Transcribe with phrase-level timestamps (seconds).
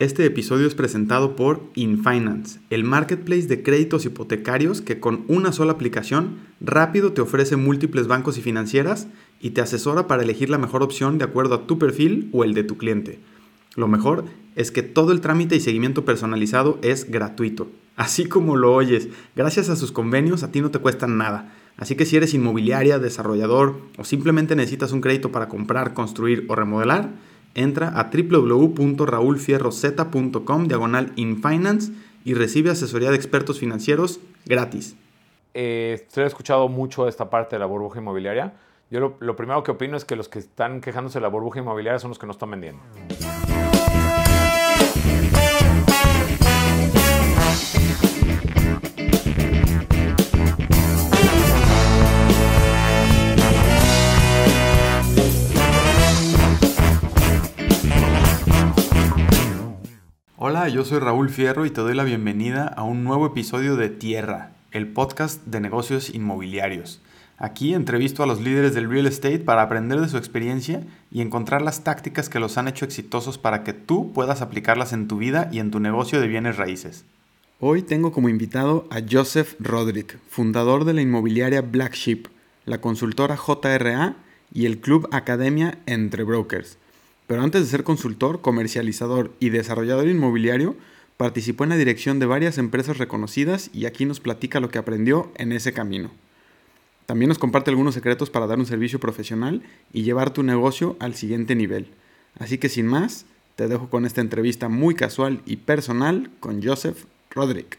[0.00, 5.72] Este episodio es presentado por InFinance, el marketplace de créditos hipotecarios que con una sola
[5.72, 9.08] aplicación rápido te ofrece múltiples bancos y financieras
[9.40, 12.54] y te asesora para elegir la mejor opción de acuerdo a tu perfil o el
[12.54, 13.18] de tu cliente.
[13.74, 14.24] Lo mejor
[14.54, 17.68] es que todo el trámite y seguimiento personalizado es gratuito.
[17.96, 21.52] Así como lo oyes, gracias a sus convenios a ti no te cuestan nada.
[21.76, 26.54] Así que si eres inmobiliaria, desarrollador o simplemente necesitas un crédito para comprar, construir o
[26.54, 27.10] remodelar,
[27.54, 31.92] entra a www.raulfierroz.com diagonal infinance
[32.24, 34.96] y recibe asesoría de expertos financieros gratis.
[35.54, 38.54] Eh, he escuchado mucho esta parte de la burbuja inmobiliaria.
[38.90, 41.98] Yo lo primero que opino es que los que están quejándose de la burbuja inmobiliaria
[41.98, 42.82] son los que no están vendiendo.
[60.50, 63.90] Hola, yo soy Raúl Fierro y te doy la bienvenida a un nuevo episodio de
[63.90, 67.02] Tierra, el podcast de negocios inmobiliarios.
[67.36, 71.60] Aquí entrevisto a los líderes del real estate para aprender de su experiencia y encontrar
[71.60, 75.50] las tácticas que los han hecho exitosos para que tú puedas aplicarlas en tu vida
[75.52, 77.04] y en tu negocio de bienes raíces.
[77.60, 82.26] Hoy tengo como invitado a Joseph Roderick, fundador de la inmobiliaria Black Sheep,
[82.64, 84.16] la consultora JRA
[84.54, 86.78] y el club Academia Entre Brokers.
[87.28, 90.74] Pero antes de ser consultor, comercializador y desarrollador inmobiliario,
[91.18, 95.30] participó en la dirección de varias empresas reconocidas y aquí nos platica lo que aprendió
[95.36, 96.10] en ese camino.
[97.04, 99.62] También nos comparte algunos secretos para dar un servicio profesional
[99.92, 101.88] y llevar tu negocio al siguiente nivel.
[102.38, 107.04] Así que sin más, te dejo con esta entrevista muy casual y personal con Joseph
[107.30, 107.78] Roderick.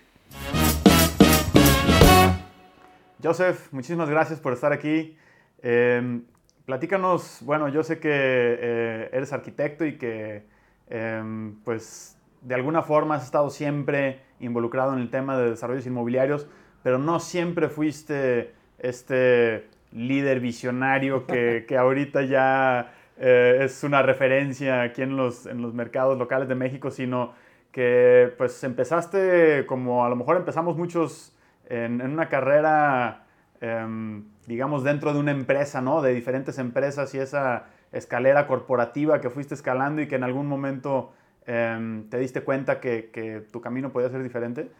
[3.23, 5.17] Joseph, muchísimas gracias por estar aquí.
[5.63, 6.21] Eh,
[6.69, 10.43] Platícanos, bueno, yo sé que eh, eres arquitecto y que
[10.87, 16.47] em, pues de alguna forma has estado siempre involucrado en el tema de desarrollos inmobiliarios,
[16.83, 24.83] pero no siempre fuiste este líder visionario que, que ahorita ya eh, es una referencia
[24.83, 27.33] aquí en los, en los mercados locales de México, sino
[27.71, 31.35] que pues empezaste como a lo mejor empezamos muchos
[31.67, 33.25] en, en una carrera
[33.61, 36.01] Em, digamos, dentro de una empresa, ¿no?
[36.01, 41.11] De diferentes empresas y esa escalera corporativa que fuiste escalando y que en algún momento
[41.45, 44.71] em, te diste cuenta que, tu camino podía ser diferente.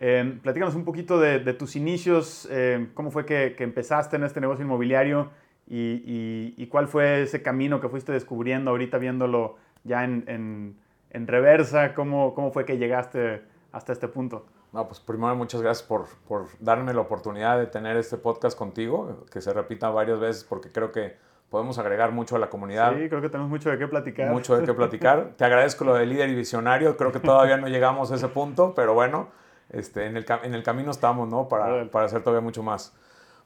[0.00, 2.48] Eh, platícanos un poquito de, tus inicios,
[2.94, 5.30] cómo fue que, empezaste en este negocio inmobiliario
[5.68, 10.76] y, cuál fue ese camino que fuiste descubriendo ahorita viéndolo ya en,
[11.12, 14.46] reversa, cómo, cómo fue que llegaste hasta este punto.
[14.74, 19.24] No, pues primero muchas gracias por, por, darme la oportunidad de tener este podcast contigo,
[19.30, 21.16] que se repita varias veces porque creo que
[21.48, 22.92] podemos agregar mucho a la comunidad.
[22.96, 24.32] Sí, creo que tenemos mucho de qué platicar.
[24.32, 25.34] Mucho de qué platicar.
[25.36, 28.74] Te agradezco lo de líder y visionario, creo que todavía no llegamos a ese punto,
[28.74, 29.28] pero bueno,
[29.70, 31.48] este, en, el, en el camino estamos, ¿no?
[31.48, 32.96] Para, para hacer todavía mucho más.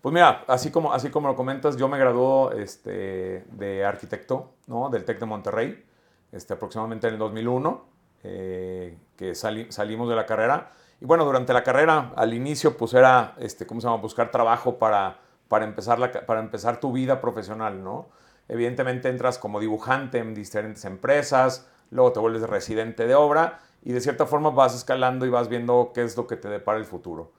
[0.00, 4.88] Pues mira, así como, así como lo comentas, yo me graduó este, de arquitecto, ¿no?
[4.88, 5.84] Del TEC de Monterrey,
[6.32, 7.84] este, aproximadamente en el 2001,
[8.22, 10.70] eh, que salimos de la carrera.
[11.00, 14.02] Y bueno, durante la carrera, al inicio, pues era, este, ¿cómo se llama?
[14.02, 18.08] Buscar trabajo para, para, empezar la, para empezar tu vida profesional, ¿no?
[18.48, 24.00] Evidentemente entras como dibujante en diferentes empresas, luego te vuelves residente de obra y de
[24.00, 27.32] cierta forma vas escalando y vas viendo qué es lo que te depara el futuro.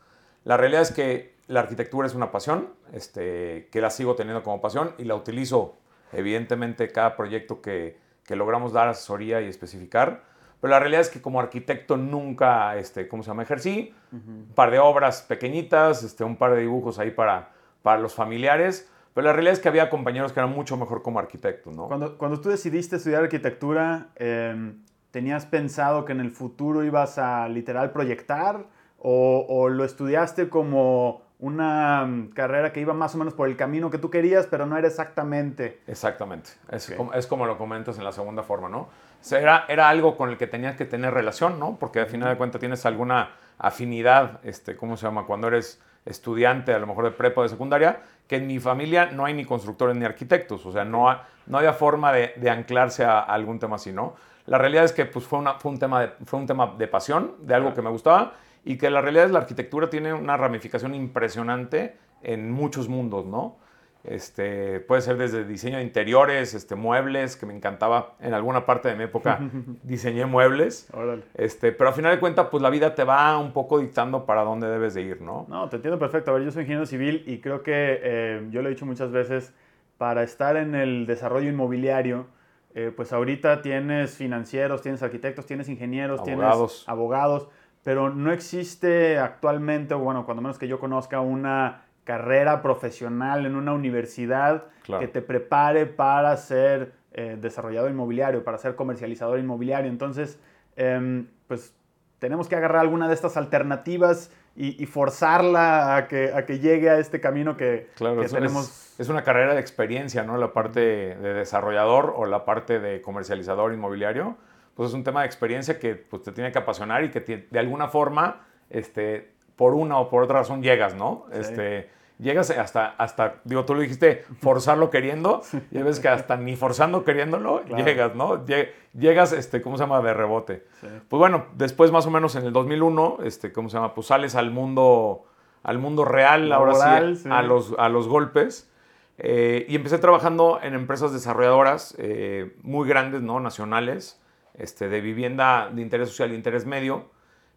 [0.46, 4.62] La realidad es que la arquitectura es una pasión, este, que la sigo teniendo como
[4.62, 5.78] pasión y la utilizo
[6.14, 10.29] evidentemente cada proyecto que, que logramos dar asesoría y especificar
[10.62, 13.44] pero la realidad es que como arquitecto nunca, este, ¿cómo se llama?
[13.44, 13.94] Ejercí.
[14.12, 18.90] Un par de obras pequeñitas, este, un par de dibujos ahí para, para los familiares.
[19.14, 21.88] Pero la realidad es que había compañeros que eran mucho mejor como arquitectos, ¿no?
[21.88, 27.48] Cuando, cuando tú decidiste estudiar arquitectura, em, ¿tenías pensado que en el futuro ibas a
[27.48, 28.66] literal proyectar?
[28.98, 33.56] ¿O, o lo estudiaste como una mm, carrera que iba más o menos por el
[33.56, 35.82] camino que tú querías, pero no era exactamente.
[35.88, 36.52] Exactamente.
[36.70, 38.90] Es, como, es como lo comentas en la segunda forma, ¿no?
[39.32, 41.78] era, era algo con el que tenías que tener relación, ¿no?
[41.80, 45.26] Porque al final de cuentas tienes alguna afinidad, este, ¿cómo se llama?
[45.26, 49.08] Cuando eres estudiante, a lo mejor de prepa o de secundaria, que en mi familia
[49.08, 51.18] no hay ni constructores ni arquitectos, o sea, no,
[51.48, 54.16] no había forma de, de anclarse a, algún tema así, ¿no?
[54.46, 56.88] La realidad es que pues, fue, una, fue, un tema de, fue un tema de
[56.88, 58.34] pasión, de algo que me gustaba,
[58.64, 63.58] y que la realidad es la arquitectura tiene una ramificación impresionante en muchos mundos, ¿no?
[64.04, 68.16] Este, puede ser desde diseño de interiores, este, muebles, que me encantaba.
[68.22, 69.40] En alguna parte de mi época
[69.84, 70.90] diseñé muebles.
[71.36, 74.44] Este, pero al final de cuentas, pues la vida te va un poco dictando para
[74.44, 75.46] dónde debes de ir, ¿no?
[75.50, 76.32] No, te entiendo perfecto.
[76.32, 79.12] A ver, yo soy ingeniero civil y creo que, eh, yo lo he dicho muchas
[79.12, 79.54] veces,
[79.98, 82.28] para estar en el desarrollo inmobiliario,
[82.76, 87.50] eh, pues ahorita tienes financieros, tienes arquitectos, tienes ingenieros, tienes abogados,
[87.90, 93.74] pero no existe actualmente, bueno, cuando menos que yo conozca, una carrera profesional en una
[93.74, 94.66] universidad
[95.00, 99.90] que te prepare para ser eh, desarrollador inmobiliario, para ser comercializador inmobiliario.
[99.90, 100.40] Entonces,
[100.76, 101.74] em, pues
[102.20, 107.00] tenemos que agarrar alguna de estas alternativas y, forzarla a que, a que llegue a
[107.00, 109.00] este camino que, tenemos.
[109.00, 110.38] Es, una carrera de experiencia, ¿no?
[110.38, 114.38] La parte de desarrollador o la parte de comercializador inmobiliario,
[114.80, 117.60] pues es un tema de experiencia que pues, te tiene que apasionar y que de
[117.60, 121.26] alguna forma, este, por una o por otra razón llegas, ¿no?
[121.34, 125.42] Este, llegas hasta, hasta, digo, tú lo dijiste, forzarlo queriendo,
[125.72, 128.46] y ves que hasta ni forzando queriéndolo, llegas, ¿no?
[128.94, 130.00] Llegas, este, ¿cómo se llama?
[130.02, 130.64] De rebote.
[131.10, 133.94] Pues bueno, después más o menos en el 2001, este, ¿cómo se llama?
[133.94, 135.26] Pues sales al mundo,
[135.62, 138.72] al mundo real, ahora sí, A, los, a los golpes.
[139.18, 143.42] Eh, y empecé trabajando en empresas desarrolladoras eh, muy grandes, ¿no?
[143.42, 144.22] Nacionales,
[144.60, 147.10] este, de vivienda de interés social y interés medio.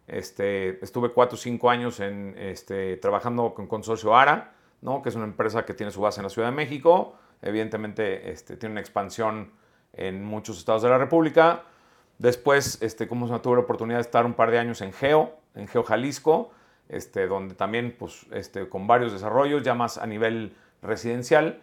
[0.07, 5.01] Este, estuve cuatro o cinco años en, este, trabajando con Consorcio ARA, ¿no?
[5.01, 7.15] que es una empresa que tiene su base en la Ciudad de México.
[7.41, 9.51] Evidentemente este, tiene una expansión
[9.93, 11.63] en muchos estados de la República.
[12.17, 15.37] Después, este, como se tuve la oportunidad de estar un par de años en Geo,
[15.55, 16.51] en Geo Jalisco,
[16.89, 21.59] este, donde también pues, este, con varios desarrollos, ya más a nivel residencial.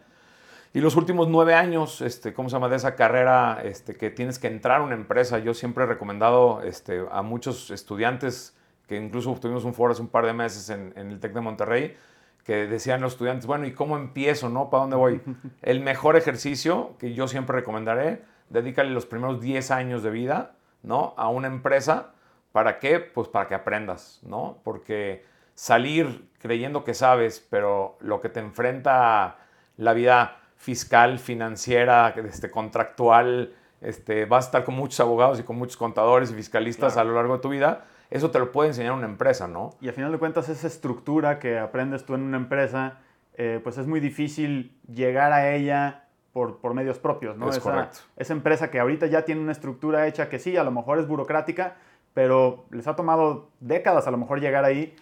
[0.73, 2.69] Y los últimos nueve años, este, ¿cómo se llama?
[2.69, 5.41] De esa carrera este, que tienes que entrar a una empresa.
[5.41, 8.57] Yo siempre he recomendado este, a muchos estudiantes,
[8.87, 11.97] que incluso tuvimos un foro hace un par de meses en, el TEC de Monterrey,
[12.45, 14.49] que decían los estudiantes, bueno, ¿y cómo empiezo?
[14.49, 14.71] no?
[14.71, 15.21] ¿Para dónde voy?
[15.63, 20.53] El mejor ejercicio que yo siempre recomendaré, dedícale los primeros 10 años de vida
[20.85, 21.15] ¿no?
[21.17, 22.13] a una empresa.
[22.53, 23.01] ¿Para qué?
[23.01, 24.59] Pues para que aprendas, ¿no?
[24.65, 25.25] Porque
[25.55, 29.37] salir creyendo que sabes, pero lo que te enfrenta
[29.77, 35.57] la vida fiscal, financiera, este, contractual, este, vas a estar con muchos abogados y con
[35.57, 38.93] muchos contadores y fiscalistas a lo largo de tu vida, eso te lo puede enseñar
[38.93, 39.71] una empresa, ¿no?
[39.81, 42.99] Y al final de cuentas esa estructura que aprendes tú en una empresa,
[43.39, 46.05] eh, pues es muy difícil llegar a ella
[46.35, 47.49] por, por medios propios, ¿no?
[47.49, 48.01] Es correcto.
[48.17, 51.09] Esa empresa que ahorita ya tiene una estructura hecha que sí, a lo mejor es
[51.09, 51.77] burocrática,
[52.15, 54.95] pero les ha tomado décadas a lo mejor llegar ahí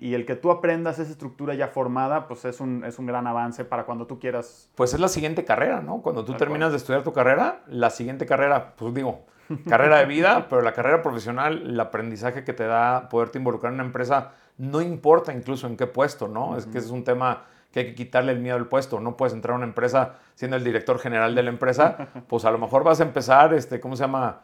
[0.00, 3.26] y, el que tú aprendas esa estructura ya formada, pues es un, es un gran
[3.26, 4.70] avance para cuando tú quieras.
[4.74, 6.02] Pues es la siguiente carrera, ¿no?
[6.02, 9.24] Cuando tú terminas de estudiar tu carrera, la siguiente carrera, pues digo,
[9.68, 13.80] carrera de vida, pero la carrera profesional, el aprendizaje que te da poderte involucrar en
[13.80, 16.56] una empresa, no importa incluso en qué puesto, ¿no?
[16.56, 19.00] Es que es un tema que hay que quitarle el miedo al puesto.
[19.00, 22.50] No puedes entrar a una empresa siendo el director general de la empresa, pues a
[22.50, 24.42] lo mejor vas a empezar, este, ¿cómo se llama?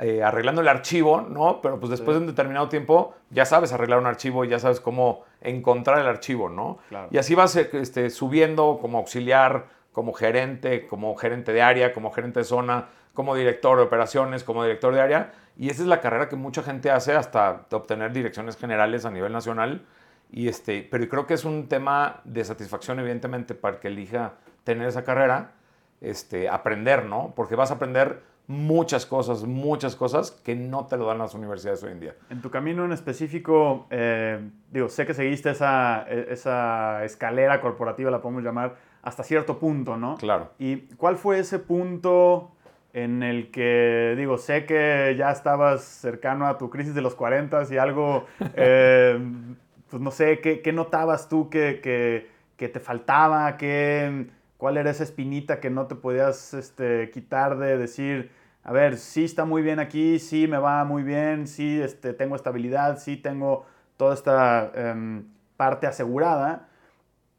[0.00, 1.60] Eh, arreglando el archivo, ¿no?
[1.60, 4.78] Pero pues después de un determinado tiempo ya sabes arreglar un archivo y ya sabes
[4.78, 6.78] cómo encontrar el archivo, ¿no?
[7.10, 12.40] Y así vas este, subiendo como auxiliar, como gerente, como gerente de área, como gerente
[12.40, 15.32] de zona, como director de operaciones, como director de área.
[15.56, 19.32] Y esa es la carrera que mucha gente hace hasta obtener direcciones generales a nivel
[19.32, 19.84] nacional.
[20.30, 24.34] Y este, pero creo que es un tema de satisfacción, evidentemente, para el que elija
[24.62, 25.54] tener esa carrera,
[26.00, 27.32] este, aprender, ¿no?
[27.34, 31.82] Porque vas a aprender muchas cosas, muchas cosas que no te lo dan las universidades
[31.84, 32.14] hoy en día.
[32.30, 34.40] En tu camino en específico, eh,
[34.72, 39.98] digo, sé que seguiste esa, e, esa escalera corporativa, la podemos llamar, hasta cierto punto,
[39.98, 40.16] ¿no?
[40.16, 40.50] Claro.
[40.58, 42.50] ¿Y cuál fue ese punto
[42.94, 47.64] en el que, digo, sé que ya estabas cercano a tu crisis de los 40
[47.70, 48.24] y algo,
[48.54, 49.20] eh,
[49.90, 53.58] pues no sé, ¿qué, qué notabas tú que, que, que te faltaba?
[53.58, 54.26] ¿Qué,
[54.56, 58.37] ¿Cuál era esa espinita que no te podías este, quitar de decir,
[58.68, 62.36] a ver, sí está muy bien aquí, sí me va muy bien, sí este, tengo
[62.36, 63.64] estabilidad, sí tengo
[63.96, 65.24] toda esta em,
[65.56, 66.68] parte asegurada,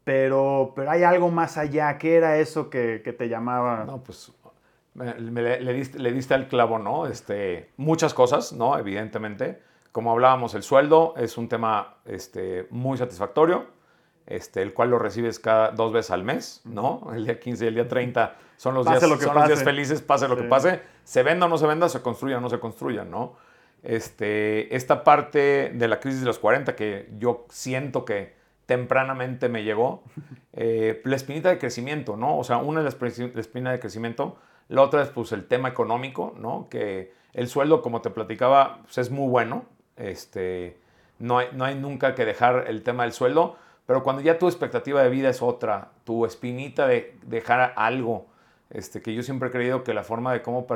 [0.02, 1.98] pero, pero hay algo más allá.
[1.98, 3.84] ¿Qué era eso que, te llamaba?
[3.84, 4.32] No, pues
[4.94, 7.06] le, diste, le, diste, al clavo, ¿no?
[7.06, 8.76] Este, muchas cosas, ¿no?
[8.76, 9.62] Evidentemente.
[9.92, 13.66] Como hablábamos, el sueldo es un tema este, muy satisfactorio
[14.26, 17.10] este, el cual lo recibes cada dos veces al mes, ¿no?
[17.14, 20.82] El día 15 y el día 30 son los, días, felices, pase lo que pase.
[21.02, 23.32] Se venda o no se venda, se construya o no se construya, ¿no?
[23.82, 28.34] Este, esta parte de la crisis de los 40 que yo siento que
[28.66, 30.02] tempranamente me llegó,
[30.52, 32.36] eh, la espinita de crecimiento, ¿no?
[32.36, 34.36] O sea, una es la espina de crecimiento,
[34.68, 36.68] la otra es pues el tema económico, ¿no?
[36.68, 39.64] Que el sueldo, como te platicaba, pues, es muy bueno,
[39.96, 40.76] este,
[41.18, 44.48] no hay, no hay nunca que dejar el tema del sueldo, pero cuando ya tu
[44.48, 48.26] expectativa de vida es otra, tu espinita de dejar algo,
[48.70, 50.66] este, que yo siempre he creído que la forma de cómo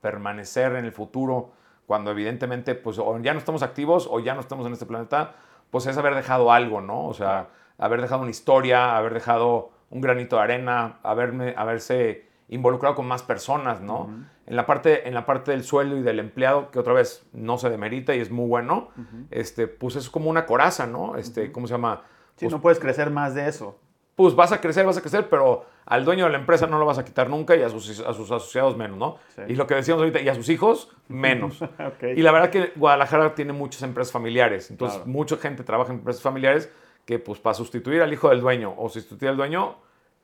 [0.00, 1.52] permanecer en el futuro,
[1.86, 5.34] cuando evidentemente pues o ya no estamos activos o ya no estamos en este planeta,
[5.70, 7.06] pues es haber dejado algo, ¿no?
[7.06, 12.94] O sea, haber dejado una historia, haber dejado un granito de arena, haberme, haberse involucrado
[12.94, 14.10] con más personas, ¿no?
[14.46, 17.58] en, la parte, en la parte del sueldo y del empleado, que otra vez no
[17.58, 18.88] se demerita y es muy bueno,
[19.30, 21.16] este, pues es como una coraza, ¿no?
[21.16, 22.02] Este, ¿Cómo se llama?
[22.36, 23.78] Sí, Pues- no puedes crecer más de eso.
[24.16, 26.84] Pues vas a crecer, vas a crecer, pero al dueño de la empresa no lo
[26.86, 29.16] vas a quitar nunca y a sus, a sus asociados menos, ¿no?
[29.34, 29.42] Sí.
[29.48, 31.58] Y lo que decíamos ahorita, y a sus hijos menos.
[32.16, 35.10] Y la verdad que Guadalajara tiene muchas empresas familiares, entonces Claro.
[35.10, 36.70] mucha gente trabaja en empresas familiares
[37.04, 39.76] que pues para sustituir al hijo del dueño o sustituir al dueño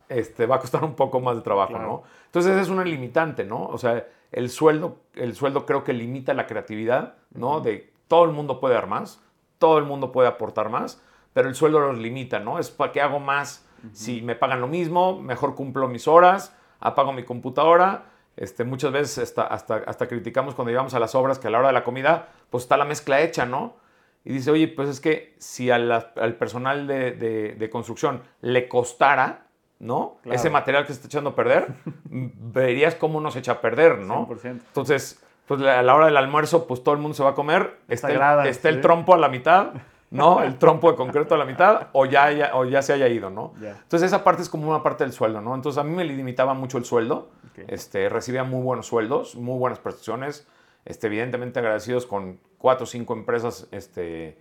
[0.09, 1.87] este, va a costar un poco más de trabajo, Claro.
[1.87, 2.03] ¿no?
[2.27, 3.67] Entonces esa es una limitante, ¿no?
[3.67, 7.61] O sea, el sueldo, el sueldo creo que limita la creatividad, ¿no?
[7.61, 9.21] De todo el mundo puede dar más,
[9.59, 11.03] todo el mundo puede aportar más,
[11.33, 12.59] pero el sueldo los limita, ¿no?
[12.59, 17.13] Es para que hago más si me pagan lo mismo, mejor cumplo mis horas, apago
[17.13, 18.05] mi computadora.
[18.37, 21.59] Este, muchas veces hasta, hasta, hasta criticamos cuando llegamos a las obras que a la
[21.59, 23.77] hora de la comida, pues está la mezcla hecha, ¿no?
[24.25, 28.69] Y dice, oye, pues es que si la- al personal de, de- de construcción le
[28.69, 29.47] costara,
[29.81, 30.19] ¿no?
[30.23, 30.37] Claro.
[30.37, 31.67] Ese material que se está echando a perder,
[32.05, 34.29] verías cómo nos echa a perder, ¿no?
[34.29, 34.45] 100%.
[34.51, 37.79] Entonces, pues a la hora del almuerzo, pues todo el mundo se va a comer,
[37.89, 39.73] está, el- sagrada, está el trompo a la mitad,
[40.11, 40.43] ¿no?
[40.43, 43.29] El trompo de concreto a la mitad, o ya, haya- o ya se haya ido,
[43.31, 43.53] ¿no?
[43.61, 43.73] Ya.
[43.83, 45.55] Entonces esa parte es como una parte del sueldo, ¿no?
[45.55, 47.31] Entonces a mí me limitaba mucho el sueldo,
[47.69, 50.47] este, recibía muy buenos sueldos, muy buenas prestaciones,
[50.85, 54.39] este, evidentemente agradecidos con cuatro o cinco empresas este,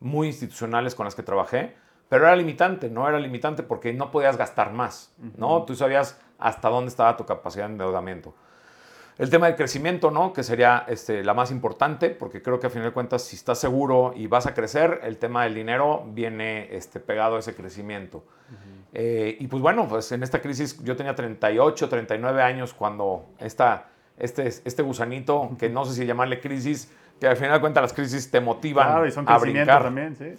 [0.00, 1.74] muy institucionales con las que trabajé,
[2.08, 3.08] pero era limitante, ¿no?
[3.08, 5.64] Era limitante porque no podías gastar más, ¿no?
[5.64, 8.34] Tú sabías hasta dónde estaba tu capacidad de endeudamiento.
[9.18, 10.32] El tema del crecimiento, ¿no?
[10.32, 13.58] Que sería este, la más importante, porque creo que a final de cuentas, si estás
[13.58, 18.22] seguro y vas a crecer, el tema del dinero viene este, pegado a ese crecimiento.
[18.94, 23.88] Eh, y pues bueno, pues en esta crisis yo tenía 38, 39 años cuando esta,
[24.18, 27.92] este, este gusanito, que no sé si llamarle crisis, que al final de cuentas las
[27.92, 29.82] crisis te motivan Claro, y son a brincar.
[29.82, 30.32] también, sí.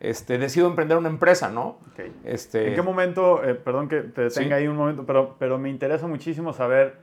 [0.00, 1.78] Este, decido emprender una empresa, ¿no?
[1.92, 2.00] Ok.
[2.24, 4.40] Este, ¿En qué momento, eh, perdón que te Sí.
[4.40, 6.96] detenga ahí un momento, pero, pero me interesa muchísimo saber,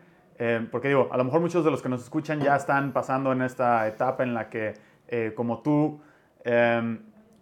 [0.43, 3.31] eh, porque digo, a lo mejor muchos de los que nos escuchan ya están pasando
[3.31, 4.73] en esta etapa en la que,
[5.07, 6.01] eh, como tú,
[6.43, 6.97] eh,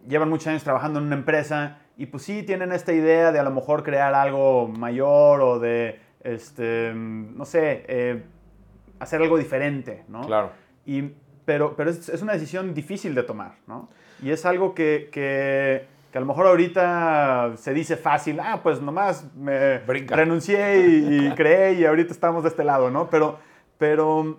[0.06, 3.44] llevan muchos años trabajando en una empresa y pues sí tienen esta idea de a
[3.44, 8.22] lo mejor crear algo mayor o de, este, no sé, eh,
[9.00, 10.20] hacer algo diferente, ¿no?
[10.28, 10.52] Claro.
[10.86, 11.14] Y,
[11.46, 13.88] pero pero es, es una decisión difícil de tomar, ¿no?
[14.22, 18.82] Y es algo que, que, que a lo mejor ahorita se dice fácil, ah, pues
[18.82, 20.16] nomás me Brinca.
[20.16, 23.10] renuncié y, y creé y ahorita estamos de este lado, ¿no?
[23.10, 23.38] Pero,
[23.78, 24.38] pero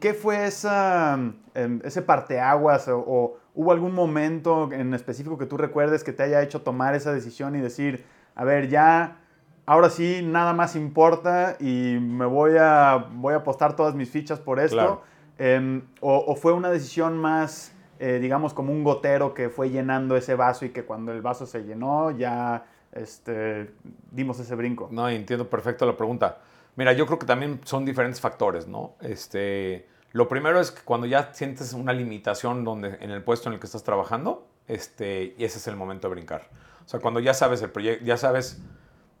[0.00, 1.18] ¿qué fue esa,
[1.54, 6.22] em, ese parteaguas o, o hubo algún momento en específico que tú recuerdes que te
[6.22, 8.04] haya hecho tomar esa decisión y decir,
[8.34, 9.18] a ver, ya,
[9.66, 14.40] ahora sí, nada más importa y me voy a, voy a apostar todas mis fichas
[14.40, 14.76] por esto?
[14.76, 15.02] Claro.
[15.38, 20.16] Em, o, o fue una decisión más, eh, digamos, como un gotero que fue llenando
[20.16, 23.74] ese vaso y que cuando el vaso se llenó ya este,
[24.10, 24.88] dimos ese brinco?
[24.90, 26.38] No, entiendo perfecto la pregunta.
[26.76, 28.94] Mira, yo creo que también son diferentes factores, ¿no?
[29.02, 33.54] Este, lo primero es que cuando ya sientes una limitación donde, en el puesto en
[33.54, 36.48] el que estás trabajando, este, ese es el momento de brincar.
[36.82, 38.62] O sea, cuando ya sabes el proyecto, ya sabes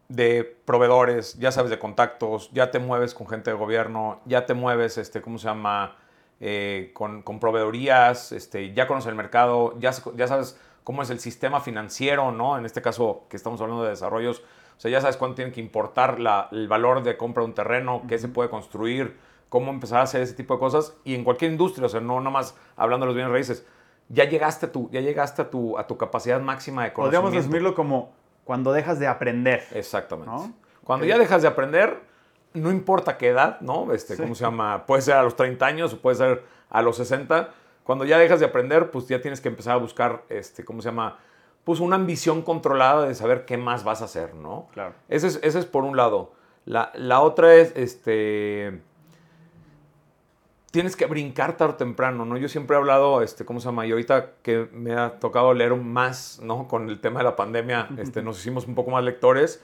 [0.08, 4.54] de proveedores, ya sabes de contactos, ya te mueves con gente de gobierno, ya te
[4.54, 5.98] mueves, este, ¿cómo se llama?
[6.42, 11.20] Eh, con, con proveedorías, este, ya conoces el mercado, ya, ya sabes cómo es el
[11.20, 12.56] sistema financiero, ¿no?
[12.56, 15.60] En este caso que estamos hablando de desarrollos, o sea, ya sabes cuánto tiene que
[15.60, 19.18] importar la- el valor de compra de un terreno, qué se puede construir,
[19.50, 22.20] cómo empezar a hacer ese tipo de cosas, y en cualquier industria, o sea, no
[22.20, 23.66] nomás hablando de los bienes raíces,
[24.08, 27.20] ya llegaste a tu, ya llegaste a tu, a tu capacidad máxima de conocimiento.
[27.22, 28.12] Podríamos resumirlo como
[28.44, 29.62] cuando dejas de aprender.
[29.74, 30.30] Exactamente.
[30.30, 30.54] ¿No?
[30.84, 32.00] Cuando ya dejas de aprender,
[32.54, 33.92] no importa qué edad, ¿no?
[33.92, 34.22] Este, Sí.
[34.22, 34.86] ¿Cómo se llama?
[34.86, 37.50] Puede ser a los 30 años o puede ser a los 60.
[37.84, 40.88] Cuando ya dejas de aprender, pues ya tienes que empezar a buscar, este, ¿cómo se
[40.88, 41.18] llama?
[41.64, 44.68] Pues una ambición controlada de saber qué más vas a hacer, ¿no?
[44.72, 44.94] Claro.
[45.08, 46.32] Ese es, ese es por un lado.
[46.64, 48.80] La, la otra es, este,
[50.70, 52.36] tienes que brincar tarde o temprano, ¿no?
[52.36, 53.86] Yo siempre he hablado, este, ¿cómo se llama?
[53.86, 56.68] Y ahorita que me ha tocado leer más, ¿no?
[56.68, 59.62] Con el tema de la pandemia, este, nos hicimos un poco más lectores.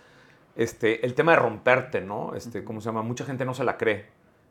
[0.56, 2.34] Este, el tema de romperte, ¿no?
[2.34, 3.02] Este, ¿cómo se llama?
[3.02, 4.06] Mucha gente no se la cree.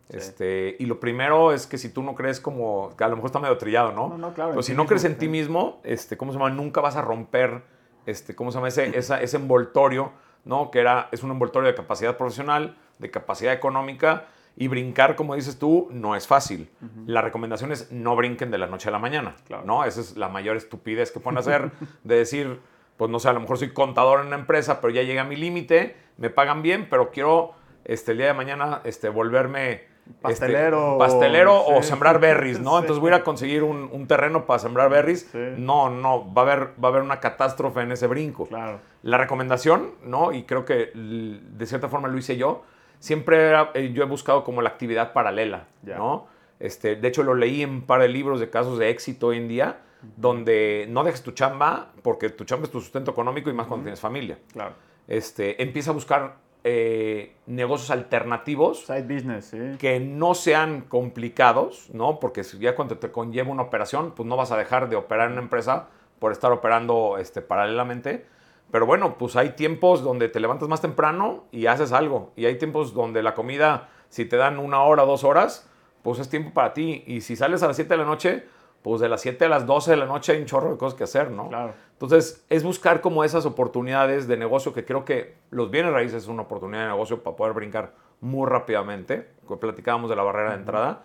[0.09, 0.17] Sí.
[0.17, 3.39] Este, y lo primero es que si tú no crees como, a lo mejor está
[3.39, 4.09] medio trillado, ¿no?
[4.09, 5.17] No, no, claro, Pero si no mismo, crees en sí.
[5.19, 6.51] ti mismo, este, ¿cómo se llama?
[6.51, 7.63] Nunca vas a romper,
[8.05, 8.67] este, ¿cómo se llama?
[8.67, 10.11] Ese, esa- ese envoltorio,
[10.43, 10.69] ¿no?
[10.69, 14.25] Que era, es un envoltorio de capacidad profesional, de capacidad económica,
[14.57, 16.69] y brincar, como dices tú, no es fácil.
[17.07, 19.65] La recomendación es no brinquen de la noche a la mañana, Claro.
[19.65, 19.83] ¿no?
[19.85, 21.71] Esa es la mayor estupidez que pueden hacer,
[22.05, 22.59] de decir,
[22.97, 25.23] pues no sé, a lo mejor soy contador en una empresa, pero ya llegué a
[25.23, 29.71] mi límite, me pagan bien, pero quiero este, el día de mañana este, volverme...
[29.73, 29.87] este,
[30.21, 30.97] Pastelero.
[30.99, 32.71] pastelero o sembrar berries, ¿no?
[32.77, 32.81] Sí.
[32.81, 35.27] Entonces voy a ir a conseguir un, un terreno para sembrar berries.
[35.31, 35.39] Sí.
[35.57, 38.45] No, no, va a, haber, va a haber una catástrofe en ese brinco.
[38.45, 38.79] Claro.
[39.03, 40.31] La recomendación, ¿no?
[40.31, 42.63] Y creo que de cierta forma lo hice yo,
[42.99, 46.27] siempre eh, yo he buscado como la actividad paralela, ¿no?
[46.59, 49.37] Este, de hecho, lo leí en un par de libros de casos de éxito hoy
[49.37, 49.79] en día,
[50.15, 53.85] donde no dejes tu chamba, porque tu chamba es tu sustento económico y más cuando
[53.85, 54.39] tienes familia.
[54.51, 54.75] Claro.
[55.07, 58.85] Este, empieza a buscar eh, negocios alternativos.
[58.85, 59.77] Side business, sí.
[59.77, 62.19] Que no sean complicados, ¿no?
[62.19, 65.33] Porque ya cuando te conlleva una operación, pues no vas a dejar de operar en
[65.33, 68.25] una empresa por estar operando este, paralelamente.
[68.71, 72.33] Pero bueno, pues hay tiempos donde te levantas más temprano y haces algo.
[72.35, 75.69] Y hay tiempos donde la comida, si te dan una hora, dos horas,
[76.01, 77.03] pues es tiempo para ti.
[77.05, 78.43] Y si sales a las 7 de la noche,
[78.85, 80.95] pues de las 7 a las 12 de la noche hay un chorro de cosas
[80.95, 81.49] que hacer, ¿no?
[81.49, 81.73] Claro.
[81.93, 86.29] Entonces, es buscar como esas oportunidades de negocio que creo que los bienes raíces es
[86.29, 89.27] una oportunidad de negocio para poder brincar muy rápidamente.
[89.59, 91.01] Platicábamos de la barrera de entrada.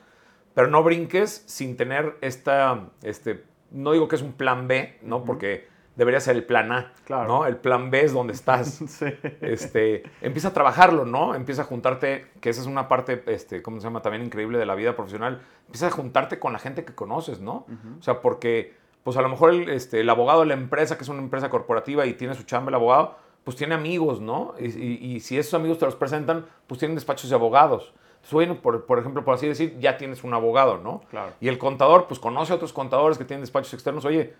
[0.52, 5.24] Pero no brinques sin tener esta, este, no digo que es un plan B, ¿no?
[5.24, 5.66] Porque
[6.00, 7.28] debería ser el plan A, claro.
[7.28, 7.46] ¿no?
[7.46, 8.68] El plan B es donde estás.
[8.86, 9.04] sí.
[9.42, 11.34] este, empieza a trabajarlo, ¿no?
[11.34, 14.00] Empieza a juntarte, que esa es una parte, este, ¿cómo se llama?
[14.00, 15.42] También increíble de la vida profesional.
[15.66, 17.66] Empieza a juntarte con la gente que conoces, ¿no?
[17.98, 21.02] O sea, porque, pues a lo mejor el, este, el abogado de la empresa, que
[21.02, 24.54] es una empresa corporativa y tiene su chamba el abogado, pues tiene amigos, ¿no?
[24.58, 27.92] Y, y, si esos amigos te los presentan, pues tienen despachos de abogados.
[28.30, 31.02] Bueno, por, por, ejemplo, por así decir, ya tienes un abogado, ¿no?
[31.10, 31.32] Claro.
[31.40, 34.06] Y el contador, pues conoce a otros contadores que tienen despachos externos.
[34.06, 34.34] Oye,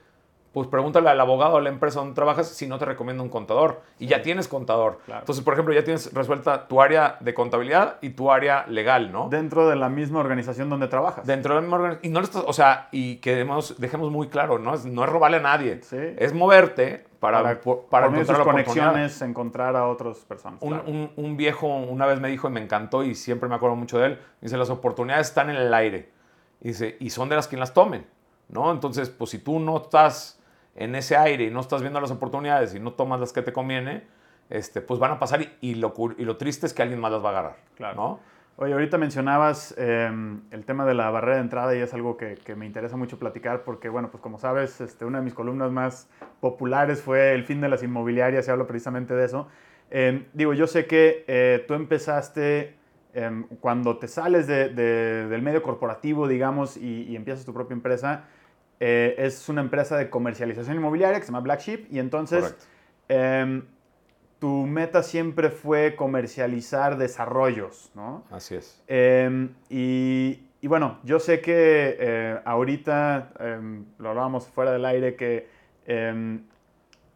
[0.52, 3.82] pues pregúntale al abogado a la empresa donde trabajas si no te recomienda un contador.
[3.98, 4.98] Y ya tienes contador.
[5.06, 9.28] Entonces, por ejemplo, ya tienes resuelta tu área de contabilidad y tu área legal, ¿no?
[9.28, 11.24] Dentro de la misma organización donde trabajas.
[11.24, 12.10] Dentro de la misma organización.
[12.10, 14.74] Y no estás, o sea, y que dejemos, dejemos muy claro, ¿no?
[14.74, 15.80] Es, no es robarle a nadie.
[16.18, 20.60] Es moverte para, para, para encontrar conexiones, encontrar a otras personas.
[20.62, 23.76] Un, un, un, viejo una vez me dijo y me encantó y siempre me acuerdo
[23.76, 24.18] mucho de él.
[24.40, 26.10] Dice, las oportunidades están en el aire.
[26.58, 28.04] Dice, y son de las quien las tomen,
[28.48, 28.72] ¿no?
[28.72, 30.39] Entonces, pues si tú no estás
[30.74, 33.52] en ese aire y no estás viendo las oportunidades y no tomas las que te
[33.52, 34.04] conviene,
[34.48, 37.24] este, pues van a pasar y, lo, y lo triste es que alguien más las
[37.24, 37.56] va a agarrar.
[37.76, 37.96] Claro.
[37.96, 38.20] ¿no?
[38.56, 42.34] Oye, ahorita mencionabas em, el tema de la barrera de entrada y es algo que,
[42.34, 45.72] que, me interesa mucho platicar porque, bueno, pues como sabes, este, una de mis columnas
[45.72, 46.10] más
[46.40, 49.48] populares fue El fin de las inmobiliarias y hablo precisamente de eso.
[49.90, 52.74] Eh, digo, yo sé que eh, tú empezaste
[53.14, 57.74] eh, cuando te sales de, de, del medio corporativo, digamos, y, y empiezas tu propia
[57.74, 58.24] empresa,
[58.80, 62.56] eh, es una empresa de comercialización inmobiliaria que se llama Black Sheep y entonces
[63.08, 63.62] eh,
[64.40, 68.24] tu meta siempre fue comercializar desarrollos, ¿no?
[68.30, 68.82] Así es.
[68.88, 75.14] Eh, y, y, bueno, yo sé que eh, ahorita, em, lo hablábamos fuera del aire,
[75.14, 75.46] que
[75.86, 76.42] em,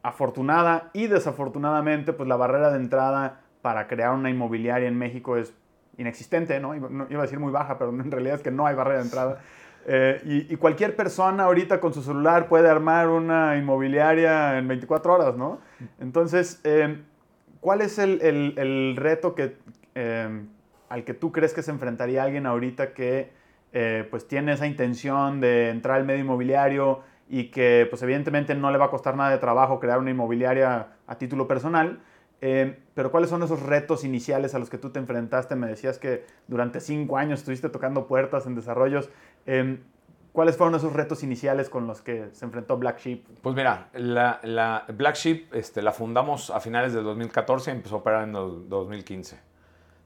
[0.03, 5.55] afortunada y desafortunadamente, pues la barrera de entrada para crear una inmobiliaria en México es
[5.97, 6.75] inexistente, ¿no?
[6.75, 9.41] Iba a decir muy baja, pero en realidad es que no hay barrera de entrada.
[9.87, 15.37] Eh, y, cualquier persona ahorita con su celular puede armar una inmobiliaria en 24 horas,
[15.37, 15.61] ¿no?
[16.01, 17.03] Entonces, eh,
[17.61, 18.21] ¿cuál es el,
[18.57, 19.57] el, reto que,
[19.95, 20.43] eh,
[20.89, 23.45] al que tú crees que se enfrentaría alguien ahorita que
[24.09, 28.79] pues tiene esa intención de entrar al medio inmobiliario y que pues evidentemente no le
[28.79, 31.99] va a costar nada de trabajo crear una inmobiliaria a título personal?
[32.47, 35.57] Eh, pero ¿cuáles son esos retos iniciales a los que tú te enfrentaste?
[35.57, 39.09] Me decías que durante cinco años estuviste tocando puertas en desarrollos.
[39.47, 39.79] Eh,
[40.33, 43.25] ¿Cuáles fueron esos retos iniciales con los que se enfrentó Black Sheep?
[43.41, 47.95] Pues mira, la, la Black Sheep este, la fundamos a finales del 2014 y empezó
[47.95, 49.39] a operar en el 2015.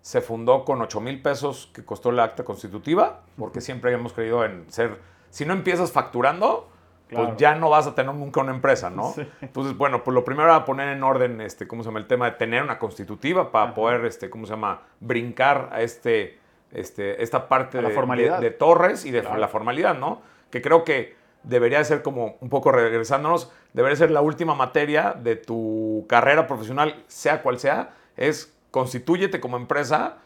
[0.02, 4.44] Se fundó con 8 mil pesos que costó la acta constitutiva, porque siempre hemos creído
[4.44, 4.98] en ser,
[5.30, 6.68] si no empiezas facturando,
[7.08, 7.28] Claro.
[7.28, 9.12] pues ya no vas a tener nunca una empresa, ¿no?
[9.14, 9.26] Sí.
[9.40, 12.00] Entonces, bueno, pues lo primero era poner en orden, este, ¿cómo se llama?
[12.00, 13.74] El tema de tener una constitutiva para Ajá.
[13.74, 14.82] poder, este, ¿cómo se llama?
[15.00, 16.37] Brincar a este,
[16.72, 19.38] este, esta parte de, de, de, torres y de claro.
[19.38, 20.22] la formalidad, ¿no?
[20.50, 25.36] Que creo que debería ser como, un poco regresándonos, debería ser la última materia de
[25.36, 30.16] tu carrera profesional, sea cual sea, es constitúyete como empresa,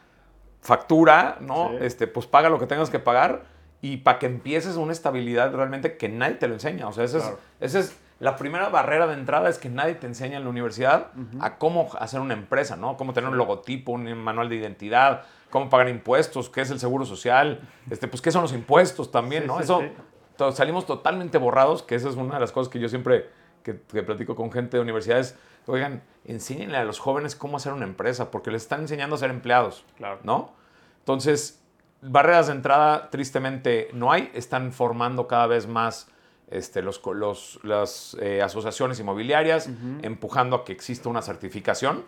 [0.61, 1.69] factura, ¿no?
[1.69, 1.77] Sí.
[1.81, 3.43] Este, pues paga lo que tengas que pagar
[3.81, 6.87] y para que empieces una estabilidad realmente que nadie te lo enseña.
[6.87, 7.39] O sea, claro.
[7.59, 10.49] es, esa es la primera barrera de entrada, es que nadie te enseña en la
[10.49, 11.37] universidad uh -huh.
[11.41, 12.95] a cómo hacer una empresa, ¿no?
[12.95, 17.03] Cómo tener un logotipo, un manual de identidad, cómo pagar impuestos, qué es el seguro
[17.03, 17.59] social,
[17.89, 19.57] este, pues qué son los impuestos también, sí, ¿no?
[19.57, 23.29] Sí, Eso salimos totalmente borrados, que esa es una de las cosas que yo siempre
[23.61, 27.83] que, que platico con gente de universidades, oigan, enséñenle a los jóvenes cómo hacer una
[27.83, 30.19] empresa, porque les están enseñando a ser empleados, claro.
[30.23, 30.53] ¿no?
[30.99, 31.61] Entonces,
[32.01, 36.07] barreras de entrada tristemente no hay, están formando cada vez más
[36.49, 40.05] este, los, los, las eh, asociaciones inmobiliarias, uh -huh.
[40.05, 42.05] empujando a que exista una certificación.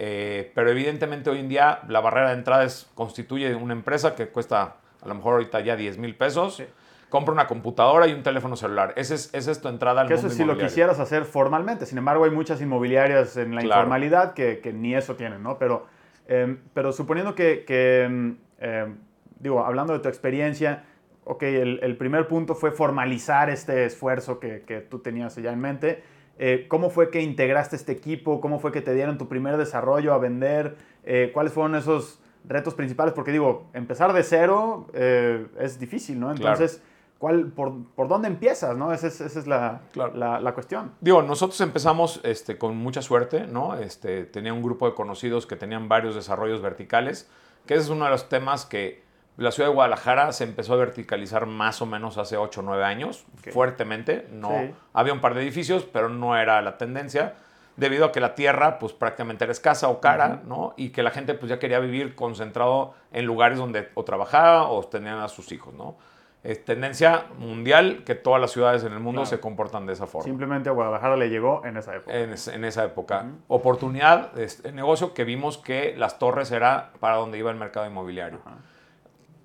[0.00, 4.28] Eh, pero evidentemente hoy en día la barrera de entrada es, constituye una empresa que
[4.28, 6.56] cuesta a lo mejor ahorita ya 10 mil pesos.
[6.56, 6.64] Sí.
[7.08, 8.92] Compra una computadora y un teléfono celular.
[8.96, 11.86] Esa es, esa es tu entrada al que mundo eso si lo quisieras hacer formalmente.
[11.86, 13.80] Sin embargo, hay muchas inmobiliarias en la claro.
[13.80, 15.58] informalidad que, que, ni eso tienen, ¿no?
[15.58, 15.86] Pero
[16.28, 17.64] Em, pero suponiendo que,
[18.04, 18.96] em, em,
[19.40, 20.84] digo, hablando de tu experiencia,
[21.28, 26.02] ok, el, primer punto fue formalizar este esfuerzo que, que tú tenías ya en mente.
[26.38, 28.40] Eh, ¿Cómo fue que integraste este equipo?
[28.40, 30.76] ¿Cómo fue que te dieron tu primer desarrollo a vender?
[31.04, 33.12] Eh, ¿Cuáles fueron esos retos principales?
[33.12, 36.30] Porque digo, empezar de cero eh, es difícil, ¿no?
[36.30, 36.80] Entonces,
[37.18, 38.94] ¿cuál, por, por, dónde empiezas, no?
[38.94, 39.82] Esa es, esa es la,
[40.14, 40.92] la, la, cuestión.
[41.02, 43.76] Digo, nosotros empezamos este, con mucha suerte, ¿no?
[43.76, 47.28] Este, tenía un grupo de conocidos que tenían varios desarrollos verticales,
[47.66, 49.07] que ese es uno de los temas que
[49.38, 52.84] la ciudad de Guadalajara se empezó a verticalizar más o menos hace 8 o 9
[52.84, 54.26] años, fuertemente.
[54.32, 54.50] No,
[54.92, 57.34] Había un par de edificios, pero no era la tendencia,
[57.76, 60.74] debido a que la tierra pues prácticamente era escasa o cara, ¿no?
[60.76, 64.82] Y que la gente pues ya quería vivir concentrado en lugares donde o trabajaba o
[64.82, 65.96] tenían a sus hijos, ¿no?
[66.42, 70.24] Es tendencia mundial que todas las ciudades en el mundo se comportan de esa forma.
[70.24, 72.16] Simplemente a Guadalajara le llegó en esa época.
[72.16, 73.26] En, esa época.
[73.46, 78.40] Oportunidad de negocio que vimos que las torres era para donde iba el mercado inmobiliario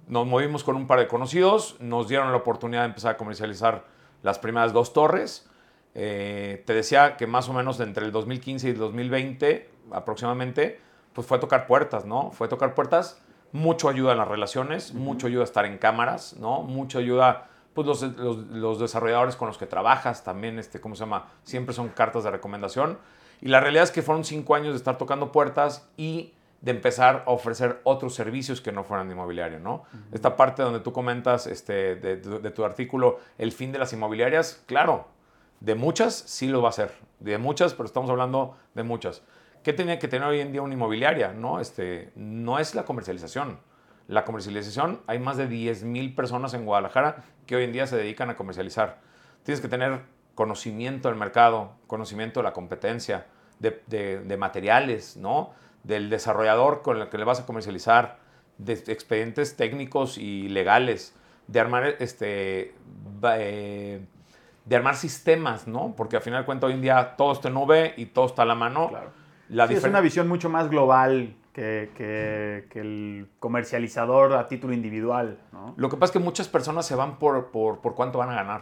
[0.07, 3.85] nos movimos con un par de conocidos, nos dieron la oportunidad de empezar a comercializar
[4.21, 5.49] las primeras dos torres.
[5.95, 10.79] Eh, te decía que más o menos entre el 2015 y el 2020 aproximadamente,
[11.13, 12.31] pues fue a tocar puertas, ¿no?
[12.31, 16.35] Fue a tocar puertas, mucho ayuda en las relaciones, mucho ayuda a estar en cámaras,
[16.37, 16.63] ¿no?
[16.63, 21.27] Mucho ayuda, pues los, los, desarrolladores con los que trabajas también, este, ¿cómo se llama?
[21.43, 22.97] Siempre son cartas de recomendación.
[23.41, 26.33] Y la realidad es que fueron cinco años de estar tocando puertas y
[26.63, 29.83] de empezar a ofrecer otros servicios que no fueran de inmobiliario, ¿no?
[30.13, 35.09] Esta parte donde tú comentas este, de, tu artículo, el fin de las inmobiliarias, claro,
[35.59, 39.23] de muchas sí lo va a hacer, de muchas, pero estamos hablando de muchas.
[39.61, 41.33] ¿Qué tenía que tener hoy en día una inmobiliaria?
[41.33, 43.59] No, este, no es la comercialización.
[44.07, 47.97] La comercialización, hay más de 10 mil personas en Guadalajara que hoy en día se
[47.97, 49.01] dedican a comercializar.
[49.43, 53.27] Tienes que tener conocimiento del mercado, conocimiento de la competencia,
[53.59, 55.51] de, de materiales, ¿no?
[55.83, 58.17] Del desarrollador con el que le vas a comercializar,
[58.57, 61.15] de expedientes técnicos y legales,
[61.47, 62.73] de armar este
[63.23, 64.05] eh,
[64.65, 65.93] de armar sistemas, ¿no?
[65.95, 68.43] Porque al final de cuentas hoy en día todo está en nube y todo está
[68.43, 68.91] a la mano.
[69.49, 75.73] La es una visión mucho más global que, que, el comercializador a título individual, ¿no?
[75.77, 78.35] Lo que pasa es que muchas personas se van por, por, por cuánto van a
[78.35, 78.61] ganar.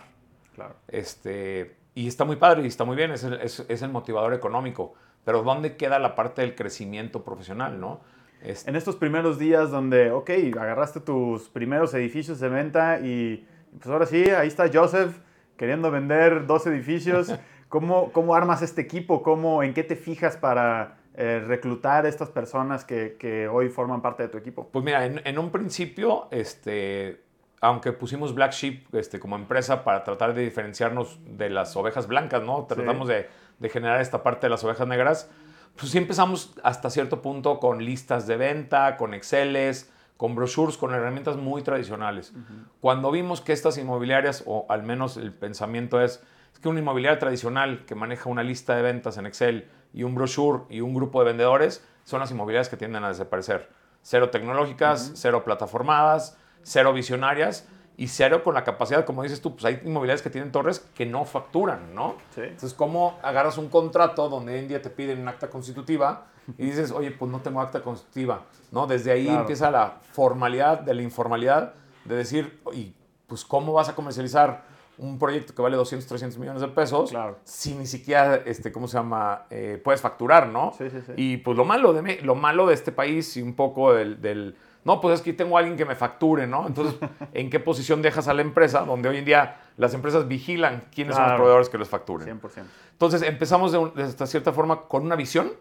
[0.56, 0.76] Claro.
[0.88, 4.34] Este, y está muy padre y está muy bien, es el, es, es el motivador
[4.34, 8.02] económico pero ¿dónde queda la parte del crecimiento profesional, no?
[8.44, 13.46] En estos primeros días donde, ok, agarraste tus primeros edificios de venta y
[13.78, 15.16] pues ahora sí, ahí está Joseph
[15.58, 17.34] queriendo vender dos edificios.
[17.70, 19.22] ¿Cómo, cómo armas este equipo?
[19.22, 24.02] ¿Cómo, ¿En qué te fijas para eh, reclutar a estas personas que, que, hoy forman
[24.02, 24.68] parte de tu equipo?
[24.70, 27.22] Pues mira, en, en, un principio, este,
[27.62, 32.42] aunque pusimos Black Sheep este, como empresa para tratar de diferenciarnos de las ovejas blancas,
[32.44, 32.66] ¿no?
[32.66, 33.28] Tratamos de
[33.62, 35.30] de generar esta parte de las ovejas negras,
[35.78, 40.93] pues sí empezamos hasta cierto punto con listas de venta, con Exceles, con brochures, con
[40.93, 42.34] herramientas muy tradicionales.
[42.82, 46.21] Cuando vimos que estas inmobiliarias, o al menos el pensamiento es,
[46.62, 50.63] que una inmobiliaria tradicional que maneja una lista de ventas en Excel y un brochure
[50.69, 53.69] y un grupo de vendedores, son las inmobiliarias que tienden a desaparecer.
[54.04, 57.67] Cero tecnológicas, cero plataformadas, cero visionarias
[58.02, 61.06] y cero con la capacidad, como dices tú, pues hay inmobiliarias que tienen torres que
[61.06, 62.16] no facturan, ¿no?
[62.34, 62.42] Sí.
[62.42, 66.26] Entonces, ¿cómo agarras un contrato donde hoy en día te piden un acta constitutiva
[66.58, 68.88] y dices, oye, pues no tengo acta constitutiva, ¿no?
[68.88, 72.92] Desde ahí empieza la formalidad de la informalidad de decir, y
[73.28, 74.64] pues, ¿cómo vas a comercializar
[74.98, 77.38] un proyecto que vale 200, 300 millones de pesos claro.
[77.44, 79.46] si ni siquiera, este, ¿cómo se llama?
[79.52, 80.74] Eh, puedes facturar, ¿no?
[80.76, 81.14] Sí, sí, sí.
[81.18, 85.00] Y pues lo malo de, lo malo de este país y un poco del no,
[85.00, 86.65] pues es que tengo a alguien que me facture, ¿no?
[86.67, 86.96] Entonces,
[87.34, 88.82] ¿en qué posición dejas a la empresa?
[88.82, 92.39] Donde hoy en día las empresas vigilan quiénes son los proveedores que les facturen.
[92.39, 92.63] 100%.
[92.91, 95.52] Entonces, empezamos de, esta cierta forma con una visión,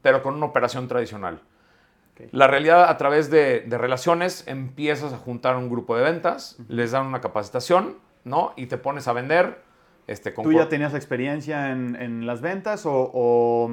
[0.00, 1.40] pero con una operación tradicional.
[2.30, 7.06] La realidad, a través de, relaciones, empiezas a juntar un grupo de ventas, les dan
[7.06, 8.52] una capacitación, ¿no?
[8.56, 9.62] Y te pones a vender.
[10.06, 13.70] Este, ¿Tú ya tenías experiencia en, las ventas o,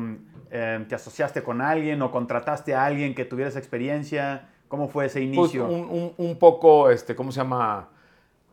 [0.49, 4.49] eh, te asociaste con alguien o contrataste a alguien que tuviera esa experiencia?
[4.69, 5.67] ¿Cómo fue ese pues, inicio?
[5.67, 7.89] un, poco, este, ¿cómo se llama?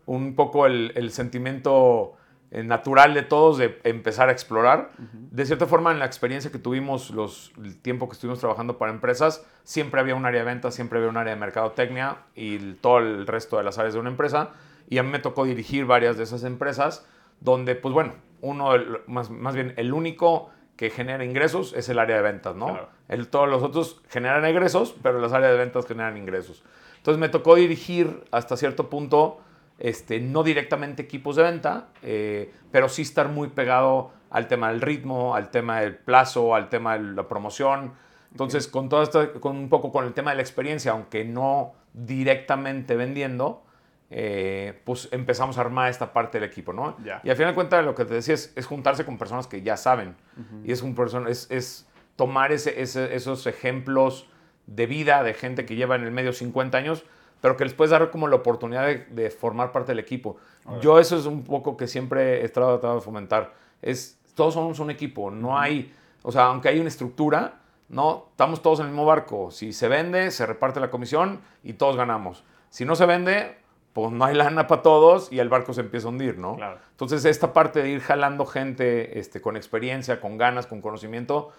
[0.07, 2.14] Un poco el, sentimiento
[2.50, 4.92] eh, natural de todos de empezar a explorar.
[5.12, 8.92] De cierta forma, en la experiencia que tuvimos, los, el tiempo que estuvimos trabajando para
[8.92, 12.98] empresas, siempre había un área de ventas, siempre había un área de mercadotecnia y todo
[12.98, 14.52] el resto de las áreas de una empresa.
[14.88, 17.07] Y a mí me tocó dirigir varias de esas empresas,
[17.40, 18.70] donde, pues bueno, uno,
[19.07, 22.79] más, más bien el único que genera ingresos es el área de ventas, ¿no?
[23.09, 26.62] El, todos los otros generan ingresos, pero las áreas de ventas generan ingresos.
[26.99, 29.41] Entonces me tocó dirigir hasta cierto punto,
[29.79, 34.81] este, no directamente equipos de venta, eh, pero sí estar muy pegado al tema del
[34.81, 37.93] ritmo, al tema del plazo, al tema de la promoción,
[38.33, 41.73] Entonces, con todo esto, con un poco con el tema de la experiencia, aunque no
[41.95, 43.62] directamente vendiendo,
[44.11, 46.97] eh, pues empezamos a armar esta parte del equipo, ¿no?
[47.25, 49.77] Y al final de cuentas, lo que te decía es, juntarse con personas que ya
[49.77, 50.16] saben.
[50.64, 50.95] Y es, un
[51.29, 54.29] es, es tomar ese, esos ejemplos
[54.66, 57.05] de vida de gente que lleva en el medio 50 años,
[57.40, 60.37] pero que les puedes dar como la oportunidad de, formar parte del equipo.
[60.81, 63.55] Yo eso es un poco que siempre he tratado de fomentar.
[63.83, 68.62] Es, todos somos un equipo, no hay, o sea, aunque hay una estructura, no, estamos
[68.62, 69.51] todos en el mismo barco.
[69.51, 72.42] Si se vende, se reparte la comisión y todos ganamos.
[72.71, 73.59] Si no se vende,
[73.96, 76.59] pues no hay lana para todos y el barco se empieza a hundir, ¿no?
[76.90, 81.50] Entonces, esta parte de ir jalando gente este, con experiencia, con ganas, con conocimiento,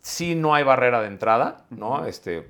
[0.00, 2.06] sí no hay barrera de entrada, ¿no?
[2.06, 2.48] Este,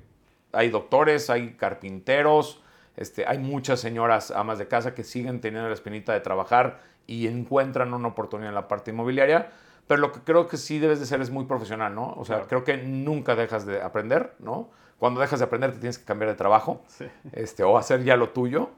[0.51, 2.61] hay doctores, hay carpinteros,
[2.97, 7.25] este, hay muchas señoras amas de casa que siguen teniendo la espinita de trabajar y
[7.25, 9.49] encuentran una oportunidad en la parte inmobiliaria,
[9.87, 12.13] pero lo que creo que sí debes de ser es muy profesional, ¿no?
[12.15, 14.69] O sea, creo que nunca dejas de aprender, ¿no?
[14.99, 16.83] Cuando dejas de aprender te tienes que cambiar de trabajo
[17.31, 18.69] este, o hacer ya lo tuyo.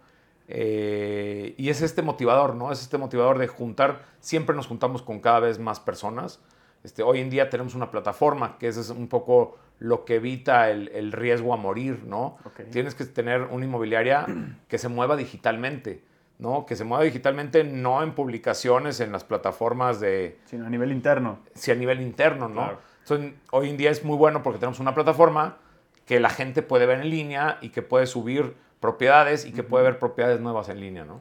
[0.48, 2.72] Eh, y es este motivador, ¿no?
[2.72, 6.42] Es este motivador de juntar, siempre nos juntamos con cada vez más personas.
[6.84, 11.12] Este, hoy en día tenemos una plataforma, que es un poco lo que evita el,
[11.12, 12.38] riesgo a morir, ¿no?
[12.72, 14.26] Tienes que tener una inmobiliaria
[14.68, 16.02] que se mueva digitalmente,
[16.40, 16.66] ¿no?
[16.66, 20.40] Que se mueva digitalmente no en publicaciones, en las plataformas de...
[20.46, 21.40] Sino a nivel interno.
[21.54, 22.78] Sí, a nivel interno, ¿no?
[23.02, 25.58] Entonces, hoy en día es muy bueno porque tenemos una plataforma
[26.06, 29.86] que la gente puede ver en línea y que puede subir propiedades y que puede
[29.86, 31.20] ver propiedades nuevas en línea, ¿no?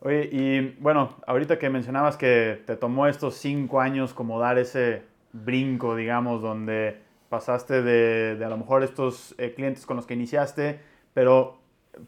[0.00, 5.02] Oye, y bueno, ahorita que mencionabas que te tomó estos cinco años como dar ese
[5.32, 10.80] brinco, digamos, donde pasaste de, a lo mejor estos eh, clientes con los que iniciaste,
[11.14, 11.58] pero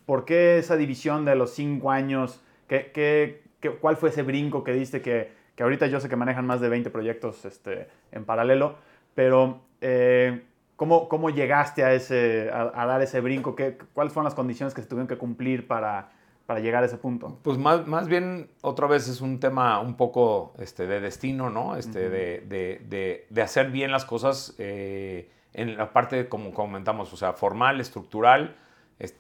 [0.06, 2.42] ¿por qué esa división de los cinco años?
[2.68, 3.42] ¿Qué, qué,
[3.80, 6.68] cuál fue ese brinco que diste que, que, ahorita yo sé que manejan más de
[6.68, 8.76] 20 proyectos este, en paralelo,
[9.14, 10.42] pero eh,
[10.76, 13.54] ¿Cómo, ¿Cómo, llegaste a, ese, a, dar ese brinco?
[13.54, 16.10] ¿Qué, ¿Cuáles fueron las condiciones que se tuvieron que cumplir para,
[16.46, 17.38] para llegar a ese punto?
[17.42, 21.76] Pues más, más bien, otra vez es un tema un poco este, de destino, ¿no?
[21.76, 22.40] Este, de,
[22.88, 27.80] de, de, hacer bien las cosas eh, en la parte, como comentamos, o sea, formal,
[27.80, 28.56] estructural,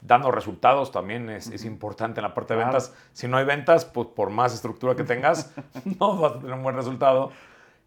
[0.00, 2.94] dando resultados también es, es, importante en la parte de ventas.
[3.12, 5.54] Si no hay ventas, pues por más estructura que tengas,
[6.00, 7.32] no vas a tener un buen resultado.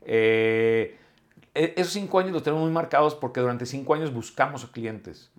[0.01, 0.97] Eh,
[1.57, 5.31] esos cinco años los tenemos muy marcados porque durante cinco años buscamos a clientes.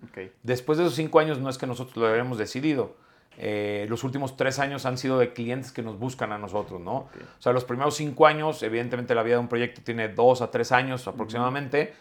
[0.43, 2.95] Después de esos cinco años no es que nosotros lo hayamos decidido.
[3.37, 6.93] Eh, los últimos tres años han sido de clientes que nos buscan a nosotros, ¿no?
[6.95, 7.09] O
[7.41, 10.73] sea, los primeros cinco años, evidentemente la vida de un proyecto tiene dos a tres
[10.73, 11.93] años aproximadamente.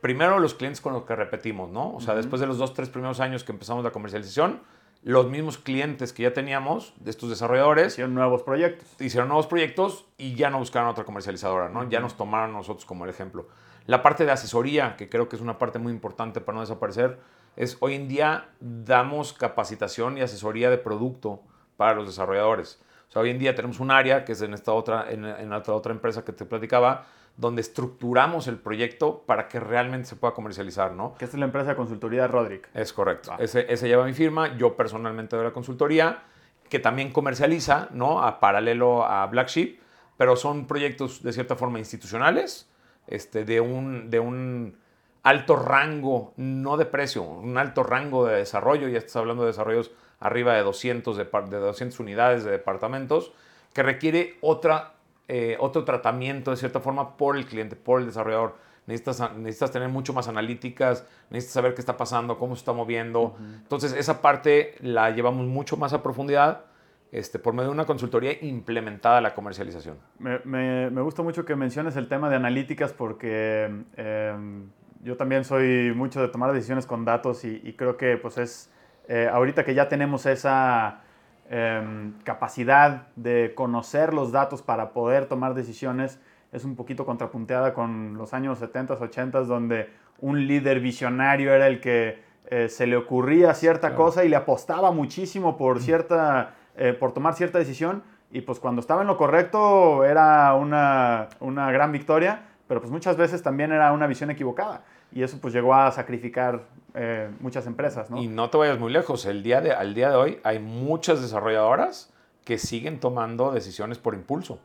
[0.00, 1.94] Primero los clientes con los que repetimos, ¿no?
[1.94, 4.60] O sea, después de los dos, tres primeros años que empezamos la comercialización,
[5.02, 7.94] los mismos clientes que ya teníamos de estos desarrolladores.
[7.94, 8.88] Hicieron nuevos proyectos.
[9.00, 11.88] Hicieron nuevos proyectos y ya no buscaron otra comercializadora, ¿no?
[11.88, 13.46] Ya nos tomaron nosotros como el ejemplo.
[13.86, 17.18] La parte de asesoría, que creo que es una parte muy importante para no desaparecer,
[17.54, 21.40] es hoy en día damos capacitación y asesoría de producto
[21.76, 22.80] para los desarrolladores.
[23.08, 25.52] O sea, hoy en día tenemos un área, que es en esta otra, en, en
[25.52, 30.32] esta otra empresa que te platicaba, donde estructuramos el proyecto para que realmente se pueda
[30.32, 31.14] comercializar, ¿no?
[31.14, 32.68] Que es la empresa de consultoría Roderick.
[32.72, 33.32] Es correcto.
[33.32, 33.36] Ah.
[33.38, 36.22] Ese, ese, lleva mi firma, yo personalmente doy la consultoría,
[36.70, 38.22] que también comercializa, ¿no?
[38.22, 39.80] A paralelo a Black Sheep,
[40.16, 42.70] pero son proyectos de cierta forma institucionales,
[43.06, 44.78] este, de, un, de un
[45.22, 49.90] alto rango, no de precio, un alto rango de desarrollo, ya estás hablando de desarrollos
[50.20, 53.32] arriba de 200, de, de 200 unidades de departamentos,
[53.74, 54.94] que requiere otra
[55.28, 58.56] eh, otro tratamiento de cierta forma por el cliente, por el desarrollador.
[58.86, 63.36] Necesitas, necesitas tener mucho más analíticas, necesitas saber qué está pasando, cómo se está moviendo.
[63.62, 66.66] Entonces, esa parte la llevamos mucho más a profundidad
[67.12, 69.96] este, por medio de una consultoría implementada a la comercialización.
[70.18, 74.68] Me, me, gusta mucho que menciones el tema de analíticas porque em,
[75.02, 78.70] yo también soy mucho de tomar decisiones con datos y, creo que pues es,
[79.08, 81.02] eh, ahorita que ya tenemos esa
[81.48, 88.18] Em, capacidad de conocer los datos para poder tomar decisiones es un poquito contrapunteada con
[88.18, 89.88] los años 70, 80, donde
[90.20, 94.90] un líder visionario era el que eh, se le ocurría cierta cosa y le apostaba
[94.90, 100.04] muchísimo por, cierta, eh, por tomar cierta decisión y pues cuando estaba en lo correcto
[100.04, 104.82] era una, una gran victoria, pero pues muchas veces también era una visión equivocada
[105.12, 106.64] y eso pues llegó a sacrificar
[106.96, 108.22] eh, muchas empresas, ¿no?
[108.22, 111.20] Y no te vayas muy lejos, el día de, al día de hoy hay muchas
[111.20, 112.12] desarrolladoras
[112.44, 114.60] que siguen tomando decisiones por impulso.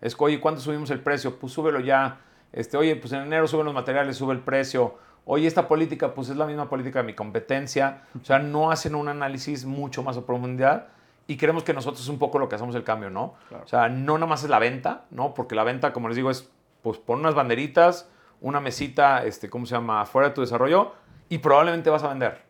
[0.00, 1.38] Es que, oye, ¿cuándo subimos el precio?
[1.38, 2.20] Pues súbelo ya.
[2.52, 4.96] Este, oye, pues en enero suben los materiales, sube el precio.
[5.24, 8.02] Oye, esta política, pues es la misma política de mi competencia.
[8.20, 10.88] O sea, no hacen un análisis mucho más a profundidad
[11.26, 13.34] y creemos que nosotros es un poco lo que hacemos el cambio, ¿no?
[13.62, 15.34] O sea, no nada más es la venta, ¿no?
[15.34, 16.50] Porque la venta, como les digo, es,
[16.82, 18.08] pues pon unas banderitas,
[18.40, 20.92] una mesita, este, ¿cómo se llama?, fuera de tu desarrollo
[21.28, 22.42] y probablemente vas a vender.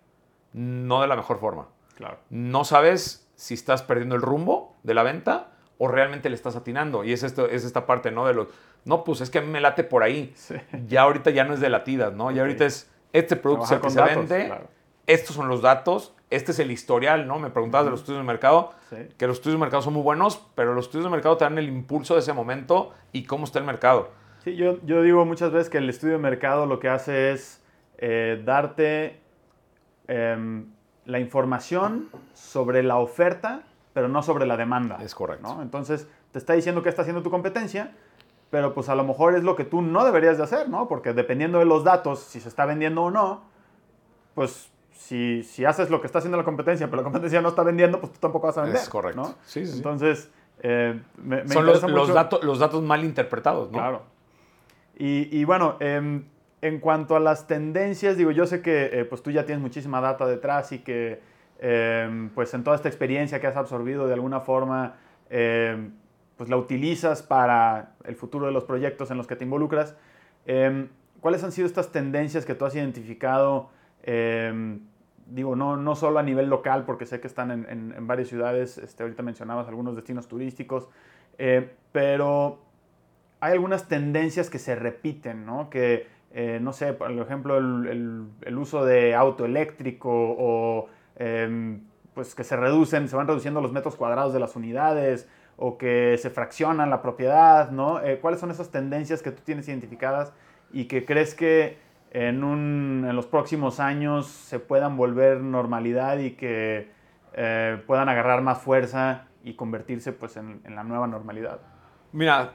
[0.53, 1.69] No de la mejor forma.
[1.95, 2.19] Claro.
[2.31, 7.05] No sabes si estás perdiendo el rumbo de la venta o realmente le estás atinando.
[7.05, 8.27] Y es, esto, es esta parte, ¿no?
[8.27, 8.49] De los,
[8.85, 10.35] no, pues es que a mí me late por ahí.
[10.89, 12.31] Ya ahorita ya no es de latidas, ¿no?
[12.31, 14.53] Ya ahorita es, este producto es el que se vende,
[15.07, 17.39] estos son los datos, este es el historial, ¿no?
[17.39, 18.73] Me preguntabas de los estudios de mercado,
[19.17, 21.59] que los estudios de mercado son muy buenos, pero los estudios de mercado te dan
[21.59, 24.11] el impulso de ese momento y cómo está el mercado.
[24.43, 27.63] Sí, yo, yo digo muchas veces que el estudio de mercado lo que hace es
[27.99, 29.21] eh, darte
[30.09, 30.67] em,
[31.05, 34.99] la información sobre la oferta, pero no sobre la demanda.
[35.01, 35.55] Es correcto.
[35.55, 35.63] ¿no?
[35.63, 37.93] Entonces, te está diciendo qué está haciendo tu competencia,
[38.51, 40.89] pero pues a lo mejor es lo que tú no deberías de hacer, ¿no?
[40.89, 43.43] Porque dependiendo de los datos, si se está vendiendo o no,
[44.35, 47.63] pues si, si haces lo que está haciendo la competencia, pero la competencia no está
[47.63, 48.81] vendiendo, pues tú tampoco vas a vender.
[48.81, 49.23] Es correcto.
[49.23, 49.35] ¿no?
[49.45, 50.31] Sí, sí, Entonces,
[50.61, 53.79] eh, me, Son los, los, datos, los datos mal interpretados, ¿no?
[53.79, 54.03] Claro.
[54.99, 56.23] Y, y bueno, eh,
[56.63, 60.01] en cuanto a las tendencias, digo, yo sé que eh, pues tú ya tienes muchísima
[60.01, 61.21] data detrás y que
[61.59, 64.97] em, pues en toda esta experiencia que has absorbido de alguna forma,
[65.31, 65.93] em,
[66.37, 69.97] pues la utilizas para el futuro de los proyectos en los que te involucras.
[70.47, 70.89] Em,
[71.21, 73.71] ¿Cuáles han sido estas tendencias que tú has identificado?
[75.27, 79.03] digo, no, no solo a nivel local, porque sé que están en, varias ciudades, este,
[79.03, 80.89] ahorita mencionabas algunos destinos turísticos,
[81.39, 82.61] eh, pero
[83.41, 85.69] hay algunas tendencias que se repiten, ¿no?
[85.69, 86.07] Que
[86.39, 91.81] eh, no sé, por ejemplo, el, uso de auto eléctrico o em,
[92.13, 96.19] pues que se reducen, se van reduciendo los metros cuadrados de las unidades o que
[96.19, 98.03] se fraccionan la propiedad, ¿no?
[98.03, 100.35] Eh, ¿Cuáles son esas tendencias que tú tienes identificadas
[100.71, 101.79] y que crees que
[102.11, 106.91] en, en los próximos años se puedan volver normalidad y que
[107.33, 111.61] eh, puedan agarrar más fuerza y convertirse pues en, en la nueva normalidad?
[112.13, 112.53] Mira,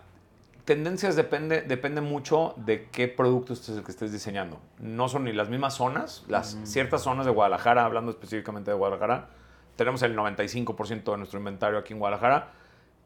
[0.65, 4.59] tendencias depende, depende mucho de qué producto es el que estés diseñando.
[4.79, 9.29] No son ni las mismas zonas, las ciertas zonas de Guadalajara, hablando específicamente de Guadalajara,
[9.75, 12.51] tenemos el 95% de nuestro inventario aquí en Guadalajara.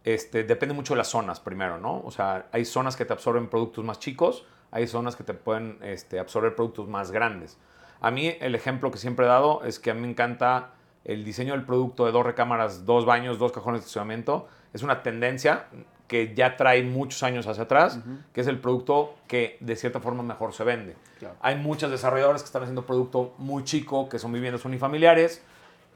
[0.04, 2.02] Este, depende mucho de las zonas primero, ¿no?
[2.02, 5.80] O sea, hay zonas que te absorben productos más chicos, hay zonas que te pueden
[5.82, 7.58] este, absorber productos más grandes.
[8.02, 10.72] A mí el ejemplo que siempre he dado es que a mí me encanta
[11.06, 14.48] el diseño del producto de dos recámaras, dos baños, dos cajones de estacionamiento.
[14.74, 15.68] Es una tendencia,
[16.08, 18.00] que ya trae muchos años hacia atrás,
[18.34, 20.96] que es el producto que de cierta forma mejor se vende.
[21.42, 25.42] Hay muchos desarrolladores que están haciendo producto muy chico, que son viviendas unifamiliares,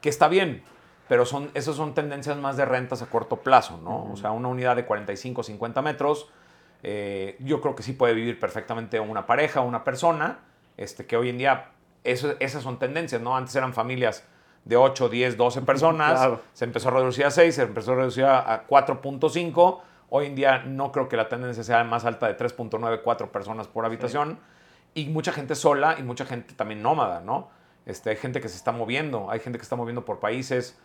[0.00, 0.62] que está bien,
[1.08, 4.10] pero son, esas son tendencias más de rentas a corto plazo, ¿no?
[4.12, 6.28] O sea, una unidad de 45, 50 metros,
[6.82, 10.38] eh, yo creo que sí puede vivir perfectamente una pareja, una persona,
[10.76, 11.70] este, que hoy en día
[12.02, 13.36] eso, esas son tendencias, ¿no?
[13.36, 14.24] Antes eran familias
[14.64, 18.24] de 8, 10, 12 personas, se empezó a reducir a 6, se empezó a reducir
[18.24, 23.28] a 4.5 Hoy en día no creo que la tendencia sea más alta de 3.94
[23.28, 24.38] personas por habitación.
[24.92, 27.48] Y mucha gente sola y mucha gente también nómada, ¿no?
[27.86, 30.78] Este, hay gente que se está moviendo, hay gente que está moviendo por países.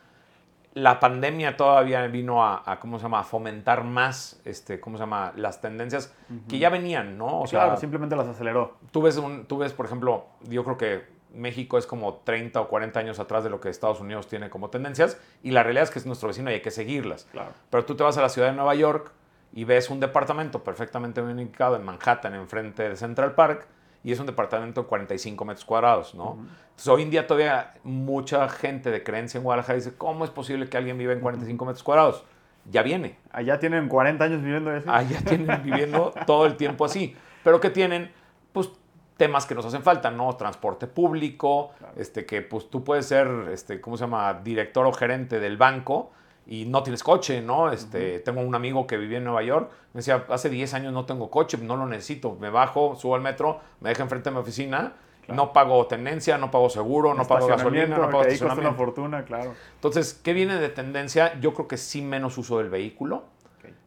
[0.75, 5.33] La pandemia todavía vino a, ¿cómo se llama?, a fomentar más, este, ¿cómo se llama?,
[5.35, 6.13] las tendencias
[6.47, 7.41] que ya venían, ¿no?
[7.41, 8.75] O claro, simplemente las aceleró.
[8.91, 12.67] Tú ves, un, tú ves, por ejemplo, yo creo que México es como 30 o
[12.67, 15.91] 40 años atrás de lo que Estados Unidos tiene como tendencias y la realidad es
[15.91, 17.27] que es nuestro vecino y hay que seguirlas.
[17.69, 19.11] Pero tú te vas a la ciudad de Nueva York
[19.53, 23.67] y ves un departamento perfectamente ubicado en Manhattan, enfrente de Central Park,
[24.03, 26.37] y es un departamento de 45 metros cuadrados, ¿no?
[26.61, 30.69] Entonces, hoy en día todavía mucha gente de creencia en Guadalajara dice, ¿cómo es posible
[30.69, 32.23] que alguien viva en 45 metros cuadrados?
[32.69, 33.17] Ya viene.
[33.31, 34.87] Allá tienen 40 años viviendo así.
[34.87, 37.15] Allá tienen viviendo todo el tiempo así.
[37.43, 38.11] Pero que tienen,
[38.53, 38.69] pues,
[39.17, 40.36] temas que nos hacen falta, ¿no?
[40.36, 44.41] Transporte público, este, que pues tú puedes ser, este, ¿cómo se llama?
[44.43, 46.12] Director o gerente del banco
[46.47, 47.71] y no tienes coche, ¿no?
[47.71, 51.06] Este, Tengo un amigo que vivía en Nueva York, me decía, hace 10 años no
[51.06, 54.41] tengo coche, no lo necesito, me bajo, subo al metro, me deja enfrente de mi
[54.41, 54.93] oficina,
[55.28, 58.69] no pago tenencia, no pago seguro, no pago gasolina, no pago estacionamiento.
[58.69, 59.56] una fortuna, claro.
[59.73, 61.39] Entonces, ¿qué viene de tendencia?
[61.39, 63.23] Yo creo que sí menos uso del vehículo.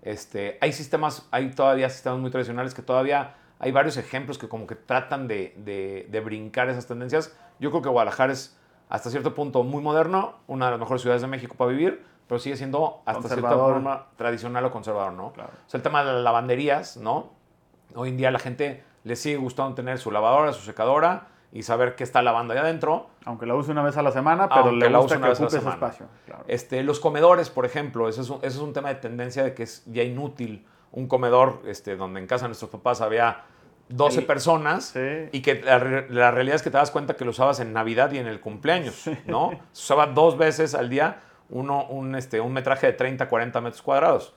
[0.03, 4.67] Este, hay sistemas, hay todavía sistemas muy tradicionales que todavía hay varios ejemplos que como
[4.67, 5.55] que tratan de,
[6.09, 7.37] de, brincar esas tendencias.
[7.59, 8.57] Yo creo que Guadalajara es
[8.89, 12.39] hasta cierto punto muy moderno, una de las mejores ciudades de México para vivir, pero
[12.39, 15.33] sigue siendo hasta cierta forma tradicional o conservador, ¿no?
[15.33, 15.51] Claro.
[15.67, 17.31] O sea, el tema de las lavanderías, ¿no?
[17.95, 21.97] Hoy en día la gente le sigue gustando tener su lavadora, su secadora y saber
[21.97, 23.09] qué está lavando ahí adentro.
[23.25, 25.59] Aunque la use una vez a la semana, pero le la gusta que ocupe ese
[25.59, 26.07] espacio.
[26.47, 29.65] Este, los comedores, por ejemplo, ese es, un, es un tema de tendencia de que
[29.65, 33.45] es ya inútil un comedor este, donde en casa de nuestros papás había
[33.89, 34.95] 12 personas
[35.33, 38.19] y que la, realidad es que te das cuenta que lo usabas en Navidad y
[38.19, 39.51] en el cumpleaños, ¿no?
[39.73, 41.21] Se usaba dos veces al día
[41.51, 44.35] uno, un, este, un metraje de 30, 40 metros cuadrados.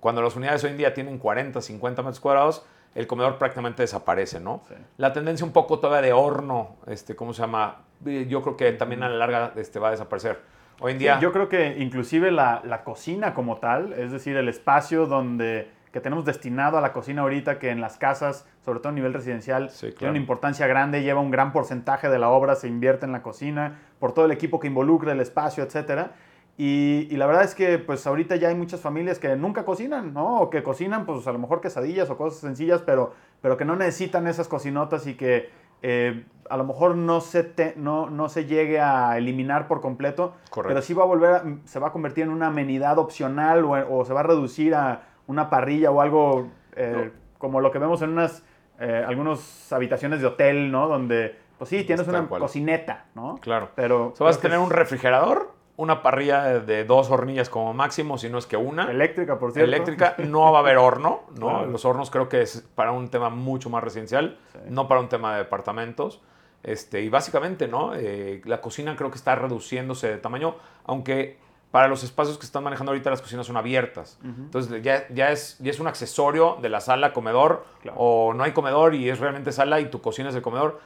[0.00, 4.40] Cuando las unidades hoy en día tienen 40, 50 metros cuadrados, el comedor prácticamente desaparece,
[4.40, 4.62] ¿no?
[4.96, 7.82] La tendencia un poco todavía de horno, este, ¿cómo se llama?
[8.04, 10.40] Yo creo que también a la larga este, va a desaparecer.
[10.80, 11.20] Hoy en día...
[11.20, 16.00] yo creo que inclusive la, la, cocina como tal, es decir, el espacio donde que
[16.00, 19.70] tenemos destinado a la cocina ahorita, que en las casas, sobre todo a nivel residencial,
[19.80, 23.22] tiene una importancia grande, lleva un gran porcentaje de la obra, se invierte en la
[23.22, 26.12] cocina, por todo el equipo que involucra el espacio, etcétera.
[26.56, 30.12] Y, y, la verdad es que pues ahorita ya hay muchas familias que nunca cocinan,
[30.12, 30.40] ¿no?
[30.40, 33.76] O que cocinan pues a lo mejor quesadillas o cosas sencillas, pero, pero que no
[33.76, 35.50] necesitan esas cocinotas y que
[35.82, 40.34] eh, a lo mejor no se, te, no, no se llegue a eliminar por completo,
[40.52, 44.04] pero sí va a volver, se va a convertir en una amenidad opcional o, o
[44.04, 48.10] se va a reducir a una parrilla o algo eh, como lo que vemos en
[48.10, 48.44] unas,
[48.80, 50.88] eh, algunas habitaciones de hotel, ¿no?
[50.88, 53.38] Donde, pues sí, tienes una cocineta, ¿no?
[53.40, 53.70] Claro.
[53.76, 54.12] Pero...
[54.18, 55.56] ¿Vas a tener un refrigerador?
[55.78, 58.90] una parrilla de dos hornillas como máximo, si no es que una.
[58.90, 59.68] Eléctrica, por cierto.
[59.68, 61.66] Eléctrica, no va a haber horno, ¿no?
[61.66, 65.34] Los hornos creo que es para un tema mucho más residencial, no para un tema
[65.34, 66.20] de departamentos.
[66.64, 67.94] Este, y básicamente, ¿no?
[67.94, 71.38] Eh, la cocina creo que está reduciéndose de tamaño, aunque
[71.70, 74.18] para los espacios que están manejando ahorita las cocinas son abiertas.
[74.24, 77.64] Entonces ya, ya, es, ya es un accesorio de la sala, comedor,
[77.96, 80.80] o no hay comedor y es realmente sala y tu cocina es el comedor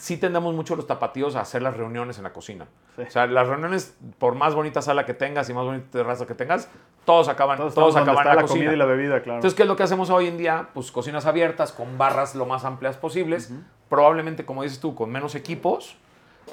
[0.00, 2.66] sí tendemos mucho los tapatíos a hacer las reuniones en la cocina.
[2.96, 6.34] O sea, las reuniones, por más bonita sala que tengas y más bonita terraza que
[6.34, 6.68] tengas,
[7.04, 8.46] todos acaban, todos, acaban en la, cocina.
[8.46, 9.38] comida y la bebida, claro.
[9.38, 10.68] Entonces, ¿qué es lo que hacemos hoy en día?
[10.74, 13.52] Pues cocinas abiertas, con barras lo más amplias posibles,
[13.88, 15.96] probablemente, como dices tú, con menos equipos,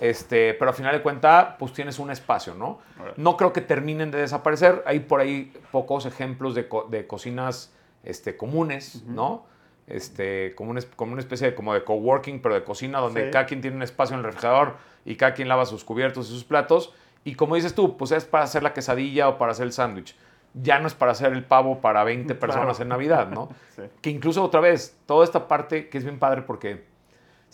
[0.01, 2.79] este, pero al final de cuentas, pues tienes un espacio, ¿no?
[3.17, 4.83] No creo que terminen de desaparecer.
[4.85, 7.73] Hay por ahí pocos ejemplos de, de cocinas
[8.03, 9.45] este, comunes, ¿no?
[9.87, 13.45] este, como, una, como una especie de, como de coworking, pero de cocina, donde cada
[13.45, 16.43] quien tiene un espacio en el refrigerador y cada quien lava sus cubiertos y sus
[16.43, 16.93] platos.
[17.23, 20.15] Y como dices tú, pues es para hacer la quesadilla o para hacer el sándwich.
[20.53, 23.49] Ya no es para hacer el pavo para 20 personas en Navidad, ¿no?
[24.01, 26.85] Que incluso otra vez, toda esta parte que es bien padre porque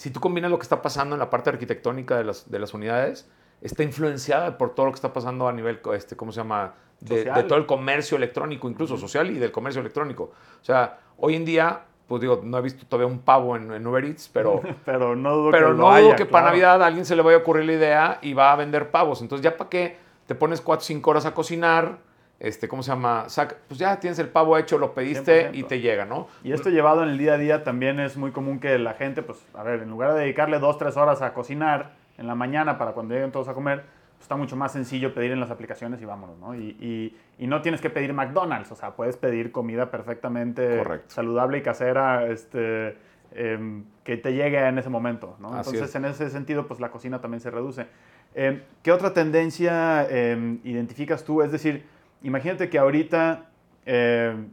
[0.02, 2.74] si tú combinas lo que está pasando en la parte arquitectónica de las, de las
[2.74, 3.30] unidades,
[3.62, 6.74] está influenciada por todo lo que está pasando a nivel, este, ¿cómo se llama?
[6.99, 10.32] De, de todo el comercio electrónico, incluso social y del comercio electrónico.
[10.60, 14.04] O sea, hoy en día pues digo, no he visto todavía un pavo en, Uber
[14.04, 17.16] Eats, pero, pero no dudo pero que, no dudo que para Navidad a alguien se
[17.16, 19.22] le vaya a ocurrir la idea y va a vender pavos.
[19.22, 21.99] Entonces, ya para qué te pones 4 o 5 horas a cocinar,
[22.42, 23.28] este, ¿cómo se llama?
[23.68, 26.28] pues ya tienes el pavo hecho, lo pediste y te llega, ¿no?
[26.44, 29.22] Y esto llevado en el día a día también es muy común que la gente,
[29.22, 32.80] pues, a ver, en lugar de dedicarle 2, 3 horas a cocinar en la mañana
[32.80, 33.84] para cuando lleguen todos a comer,
[34.20, 36.56] está mucho más sencillo pedir en las aplicaciones y vámonos, ¿no?
[36.56, 41.62] Y, y, no tienes que pedir McDonald's, o sea, puedes pedir comida perfectamente saludable y
[41.62, 42.98] casera, este,
[43.34, 45.56] em, que te llegue en ese momento, ¿no?
[45.58, 47.86] Entonces, en ese sentido, pues la cocina también se reduce.
[48.34, 51.42] Em, ¿Qué otra tendencia em, identificas tú?
[51.42, 51.84] Es decir,
[52.24, 53.45] imagínate que ahorita,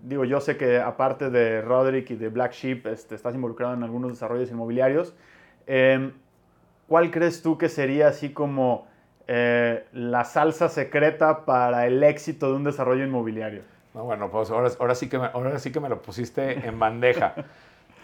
[0.03, 3.83] digo, yo sé que aparte de Roderick y de Black Sheep, este, estás involucrado en
[3.83, 5.15] algunos desarrollos inmobiliarios.
[6.89, 8.87] ¿Cuál crees tú que sería así como
[9.27, 13.63] eh, la salsa secreta para el éxito de un desarrollo inmobiliario?
[13.93, 17.35] bueno, pues ahora, ahora, sí que me, ahora sí que me lo pusiste en bandeja.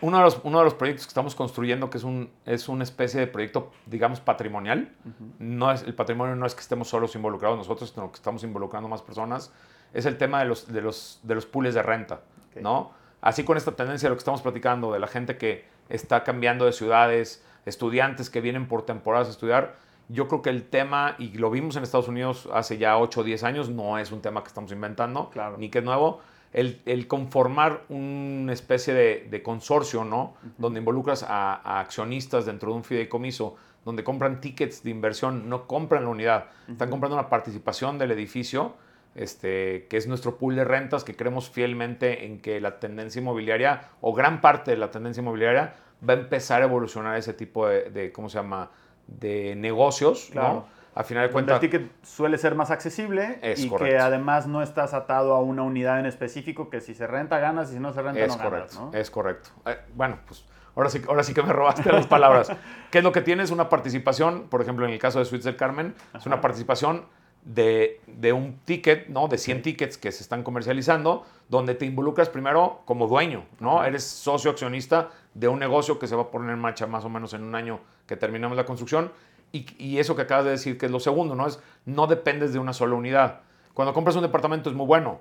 [0.01, 2.85] Uno de, los, uno de los proyectos que estamos construyendo, que es, un, es una
[2.85, 4.93] especie de proyecto, digamos, patrimonial,
[5.39, 8.89] no es, el patrimonio no es que estemos solos involucrados nosotros, sino que estamos involucrando
[8.89, 9.53] más personas,
[9.95, 12.21] es el tema de los, de los, de los pools de renta,
[12.61, 12.93] ¿no?
[13.21, 16.67] Así con esta tendencia de lo que estamos platicando, de la gente que está cambiando
[16.67, 19.77] de ciudades, estudiantes que vienen por temporadas a estudiar,
[20.09, 23.25] yo creo que el tema, y lo vimos en Estados Unidos hace ya 8 o
[23.25, 26.21] 10 años, no es un tema que estamos inventando, ni que es nuevo.
[26.55, 30.35] El, conformar una especie de, consorcio, ¿no?
[30.57, 36.05] Donde involucras a, accionistas dentro de un fideicomiso, donde compran tickets de inversión, no compran
[36.05, 38.75] la unidad, están comprando una participación del edificio,
[39.15, 43.91] este, que es nuestro pool de rentas, que creemos fielmente en que la tendencia inmobiliaria,
[44.01, 45.75] o gran parte de la tendencia inmobiliaria,
[46.09, 48.71] va a empezar a evolucionar ese tipo de, de ¿cómo se llama?
[49.07, 50.67] de negocios, ¿no?
[50.95, 51.55] A final de cuentas.
[51.57, 55.99] El ticket suele ser más accesible y que además no estás atado a una unidad
[55.99, 58.91] en específico que si se renta ganas y si no se renta no ganas, ¿no?
[58.93, 59.51] Es correcto.
[59.67, 60.45] Eh, bueno, pues
[60.77, 62.53] ahora sí, ahora sí que me robaste las palabras.
[62.91, 63.51] ¿Qué es lo que tienes?
[63.51, 67.07] Una participación, por ejemplo, en el caso de Suites del Carmen, es una participación
[67.45, 69.29] de, un ticket, ¿no?
[69.29, 73.85] De 100 tickets que se están comercializando, donde te involucras primero como dueño, ¿no?
[73.85, 77.11] Eres socio accionista de un negocio que se va a poner en marcha más o
[77.11, 79.13] menos en un año que terminamos la construcción.
[79.55, 81.47] Y, eso que acabas de decir, que es lo segundo, ¿no?
[81.47, 83.41] Es no dependes de una sola unidad.
[83.73, 85.21] Cuando compras un departamento es muy bueno.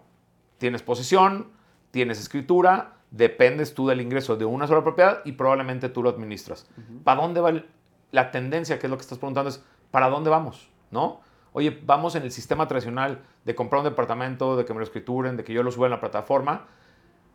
[0.58, 1.48] Tienes posesión,
[1.92, 6.68] tienes escritura, dependes tú del ingreso de una sola propiedad y probablemente tú lo administras.
[7.04, 7.64] ¿Para dónde va
[8.12, 8.80] la tendencia?
[8.80, 10.68] Que es lo que estás preguntando, es ¿para dónde vamos?
[10.90, 11.22] ¿No?
[11.52, 15.38] Oye, vamos en el sistema tradicional de comprar un departamento, de que me lo escrituren,
[15.38, 16.66] de que yo lo suba en la plataforma.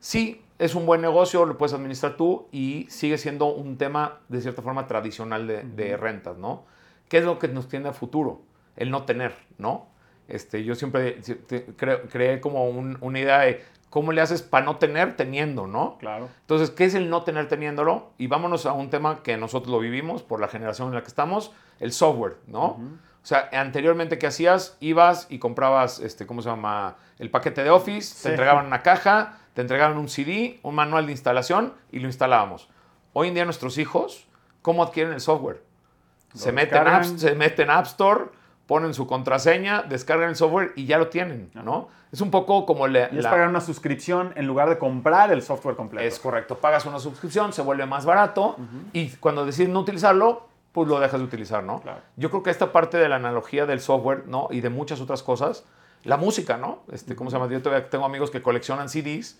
[0.00, 4.40] sí, es un buen negocio, lo puedes administrar tú y sigue siendo un tema de
[4.40, 6.64] cierta forma tradicional de, rentas, ¿no?
[7.08, 8.42] ¿Qué es lo que nos tiene a futuro?
[8.76, 9.86] El no tener, ¿no?
[10.28, 11.20] Este, yo siempre
[12.08, 15.96] creé como una idea de cómo le haces para no tener teniendo, ¿no?
[15.98, 16.28] Claro.
[16.42, 18.10] Entonces, ¿qué es el no tener teniéndolo?
[18.18, 21.08] Y vámonos a un tema que nosotros lo vivimos por la generación en la que
[21.08, 22.78] estamos, el software, ¿no?
[23.22, 24.76] O sea, anteriormente, ¿qué hacías?
[24.80, 26.96] Ibas y comprabas, este, ¿cómo se llama?
[27.18, 31.12] El paquete de Office, te entregaban una caja, te entregaban un CD, un manual de
[31.12, 32.68] instalación y lo instalábamos.
[33.12, 34.28] Hoy en día nuestros hijos,
[34.62, 35.67] ¿cómo adquieren el software?
[36.38, 38.26] Se meten, app, se meten, App Store,
[38.66, 41.88] ponen su contraseña, descargan el software y ya lo tienen, ¿no?
[42.12, 45.42] Es un poco como le, y es pagar una suscripción en lugar de comprar el
[45.42, 46.06] software completo.
[46.06, 48.56] Es correcto, pagas una suscripción, se vuelve más barato
[48.92, 51.82] y cuando decides no utilizarlo, pues lo dejas de utilizar, ¿no?
[52.16, 54.48] Yo creo que esta parte de la analogía del software, ¿no?
[54.50, 55.64] Y de muchas otras cosas,
[56.04, 56.80] la música, ¿no?
[56.92, 57.50] Este, ¿Cómo se llama?
[57.50, 59.38] Yo tengo amigos que coleccionan CDs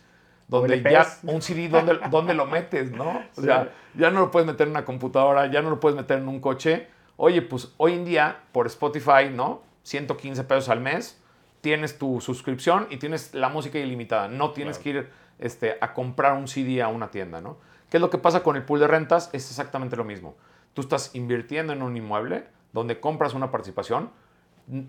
[0.49, 3.22] donde ya un CD, ¿dónde, ¿dónde, lo metes, no?
[3.36, 6.18] O sea, ya no lo puedes meter en una computadora, ya no lo puedes meter
[6.18, 6.88] en un coche.
[7.16, 9.62] Oye, pues hoy en día, por Spotify, ¿no?
[9.82, 11.20] 115 pesos al mes,
[11.61, 14.28] tienes tu suscripción y tienes la música ilimitada.
[14.28, 17.59] No tienes que ir este, a comprar un CD a una tienda, ¿no?
[17.90, 19.30] ¿Qué es lo que pasa con el pool de rentas?
[19.32, 20.36] Es exactamente lo mismo.
[20.74, 24.11] Tú estás invirtiendo en un inmueble donde compras una participación,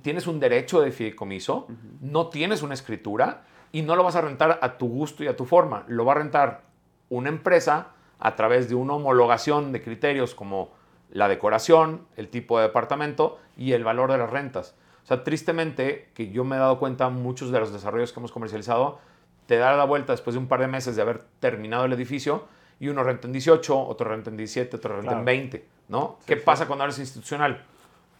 [0.02, 1.68] tienes un derecho de fideicomiso,
[2.02, 5.36] no tienes una escritura y no lo vas a rentar a tu gusto y a
[5.36, 5.84] tu forma.
[5.88, 6.62] Lo va a rentar
[7.10, 7.88] una empresa
[8.20, 10.72] a través de una homologación de criterios como
[11.12, 14.76] la decoración, el tipo de departamento y el valor de las rentas.
[15.04, 18.32] O sea, tristemente, que yo me he dado cuenta, muchos de los desarrollos que hemos
[18.32, 19.00] comercializado,
[19.48, 22.44] te da la vuelta después de un par de meses de haber terminado el edificio
[22.80, 26.20] y uno renta en 18, otro renta en 17, otro renta en 20, ¿no?
[26.26, 27.66] ¿Qué pasa cuando eres institucional?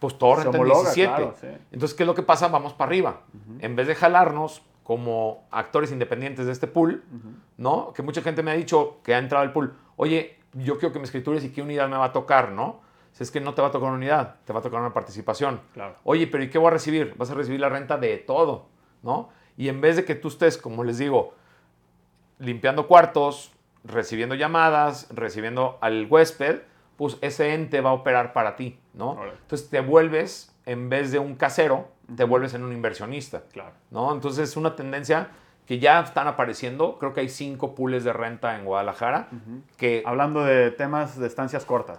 [0.00, 1.58] Pues todo renta en 17.
[1.70, 2.48] Entonces, ¿qué es lo que pasa?
[2.48, 3.20] Vamos para arriba.
[3.60, 7.04] En vez de jalarnos como actores independientes de este pool,
[7.56, 7.92] ¿no?
[7.92, 10.98] Que mucha gente me ha dicho que ha entrado al pool, oye, yo quiero que
[10.98, 12.80] me escritures y qué unidad me va a tocar, ¿no?
[13.12, 14.92] Si es que no te va a tocar una unidad, te va a tocar una
[14.92, 15.60] participación.
[15.74, 15.96] Claro.
[16.04, 17.14] Oye, pero ¿y qué voy a recibir?
[17.16, 18.66] Vas a recibir la renta de todo,
[19.02, 19.30] ¿no?
[19.56, 21.34] Y en vez de que tú estés, como les digo,
[22.38, 23.52] limpiando cuartos,
[23.84, 26.62] recibiendo llamadas, recibiendo al huésped,
[26.96, 29.18] pues ese ente va a operar para ti, ¿no?
[29.24, 33.42] Entonces te vuelves, en vez de un casero, te vuelves en un inversionista.
[33.52, 33.72] Claro.
[33.90, 34.12] ¿no?
[34.12, 35.28] Entonces es una tendencia
[35.66, 36.98] que ya están apareciendo.
[36.98, 39.28] Creo que hay cinco pools de renta en Guadalajara.
[39.76, 41.98] que, Hablando de temas de estancias cortas.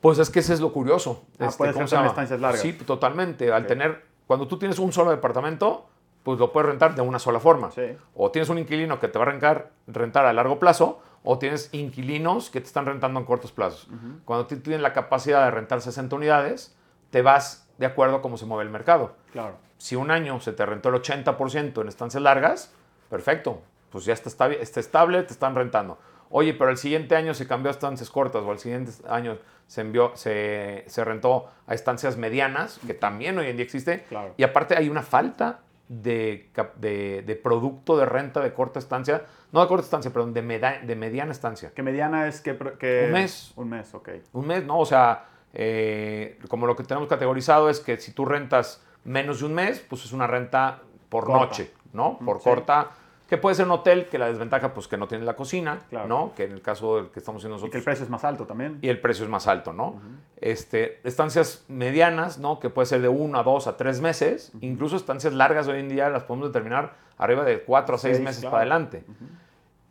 [0.00, 1.24] Pues es que ese es lo curioso.
[1.38, 2.60] Ah, este, puede ser estancias largas.
[2.60, 3.52] Sí, totalmente.
[3.52, 5.88] Al tener, cuando tú tienes un solo departamento,
[6.22, 7.70] pues lo puedes rentar de una sola forma.
[7.70, 7.96] Sí.
[8.14, 11.68] O tienes un inquilino que te va a rentar, rentar a largo plazo, o tienes
[11.72, 13.88] inquilinos que te están rentando en cortos plazos.
[14.24, 16.76] Cuando tú tienes la capacidad de rentar 60 unidades,
[17.10, 19.16] te vas de acuerdo a cómo se mueve el mercado.
[19.32, 19.56] Claro.
[19.78, 22.72] Si un año se te rentó el 80% en estancias largas,
[23.10, 25.98] perfecto, pues ya está, está estable, te están rentando.
[26.30, 29.80] Oye, pero el siguiente año se cambió a estancias cortas o el siguiente año se,
[29.80, 34.04] envió, se, se rentó a estancias medianas, que también hoy en día existe.
[34.08, 34.34] Claro.
[34.36, 39.22] Y aparte hay una falta de, de, de, producto de renta de corta estancia,
[39.52, 41.72] no de corta estancia, perdón, de, de mediana estancia.
[41.74, 43.52] ¿Qué mediana es que, que, Un mes.
[43.56, 44.08] Un mes, ok.
[44.32, 45.26] Un mes, no, o sea,
[45.58, 49.80] eh, como lo que tenemos categorizado es que si tú rentas menos de un mes,
[49.80, 52.18] pues es una renta por noche, ¿no?
[52.18, 52.90] Por corta.
[53.26, 56.32] Que puede ser un hotel, que la desventaja, pues que no tiene la cocina, ¿no?
[56.36, 57.70] Que en el caso del que estamos haciendo nosotros.
[57.70, 58.78] Y que el precio es más alto también.
[58.82, 60.00] Y el precio es más alto, ¿no?
[60.40, 62.60] este, estancias medianas, ¿no?
[62.60, 64.52] Que puede ser de uno a dos a tres meses.
[64.60, 68.44] Incluso estancias largas hoy en día las podemos determinar arriba de cuatro a seis, meses
[68.44, 69.04] para adelante.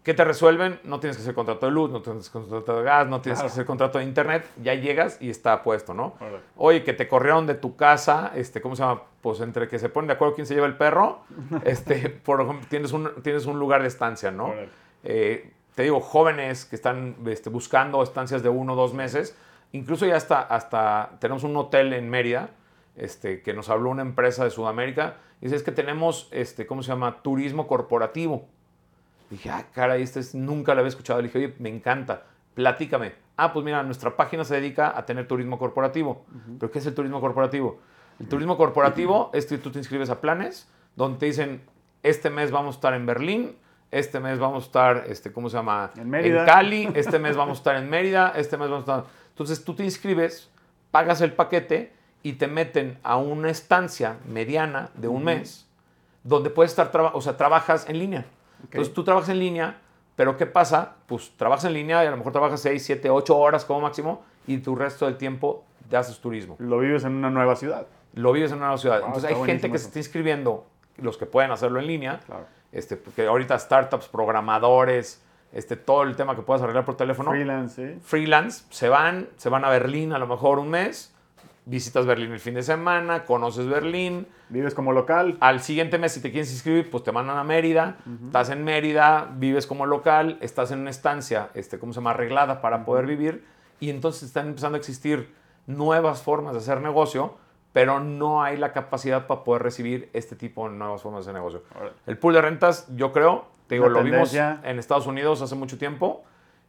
[0.06, 0.80] ¿Qué te resuelven?
[0.84, 3.22] No tienes que hacer contrato de luz, no tienes que hacer contrato de gas, no
[3.22, 6.14] tienes que hacer contrato de internet, ya llegas y está puesto, ¿no?
[6.58, 9.01] Oye, que te corrieron de tu casa, este, ¿cómo se llama?
[9.22, 11.22] Pues entre que se ponen de acuerdo quién se lleva el perro,
[11.66, 14.53] este, por ejemplo, tienes un, tienes un lugar de estancia, ¿no?
[15.03, 19.36] Eh, te digo, jóvenes que están este, buscando estancias de uno o dos meses,
[19.72, 22.51] incluso ya hasta, hasta tenemos un hotel en Mérida,
[22.95, 26.84] este, que nos habló una empresa de Sudamérica, y dice, es que tenemos, este, ¿cómo
[26.84, 27.24] se llama?
[27.24, 28.47] Turismo corporativo.
[29.30, 31.21] Dije, ah, caray, este es, nunca lo había escuchado.
[31.21, 32.23] Le dije, oye, me encanta,
[32.53, 33.13] platícame.
[33.38, 36.26] Ah, pues mira, nuestra página se dedica a tener turismo corporativo.
[36.59, 37.80] ¿Pero qué es el turismo corporativo?
[38.19, 41.61] El turismo corporativo es que tú te inscribes a planes donde te dicen,
[42.03, 43.57] este mes vamos a estar en Berlín,
[43.91, 45.91] este mes vamos a estar, este, ¿cómo se llama?
[45.97, 46.41] En Mérida.
[46.41, 49.11] En Cali, este mes vamos a estar en Mérida, este mes vamos a estar...
[49.30, 50.49] Entonces tú te inscribes,
[50.91, 51.91] pagas el paquete
[52.23, 55.67] y te meten a una estancia mediana de un mes
[56.23, 58.26] donde puedes estar, o sea, trabajas en línea.
[58.64, 59.78] Entonces tú trabajas en línea,
[60.16, 60.95] pero ¿qué pasa?
[61.08, 64.24] Pues trabajas en línea y a lo mejor trabajas 6, 7, 8 horas como máximo
[64.47, 66.56] y tu resto del tiempo te haces turismo.
[66.60, 67.88] Lo vives en una nueva ciudad.
[68.14, 69.01] Lo vives en una nueva ciudad.
[69.06, 70.66] Entonces hay gente que se está inscribiendo,
[70.97, 72.22] los que pueden hacerlo en línea,
[72.72, 77.32] este, porque ahorita startups, programadores, este, todo el tema que puedas arreglar por teléfono.
[77.32, 77.99] Freelance, sí.
[78.03, 81.14] Freelance, se van, se van a Berlín a lo mejor un mes,
[81.66, 84.28] visitas Berlín el fin de semana, conoces Berlín.
[84.49, 85.38] Vives como local.
[85.39, 87.97] Al siguiente mes, si te quieres inscribir, pues te mandan a Mérida.
[88.26, 92.11] Estás en Mérida, vives como local, estás en una estancia, este, ¿cómo se llama?
[92.11, 93.43] Arreglada para poder vivir.
[93.80, 95.34] Y entonces están empezando a existir
[95.66, 97.36] nuevas formas de hacer negocio,
[97.74, 101.63] pero no hay la capacidad para poder recibir este tipo de nuevas formas de negocio.
[102.05, 104.61] El pool de rentas, yo creo, te digo, lo vimos tendencia.
[104.63, 106.24] en Estados Unidos hace mucho tiempo.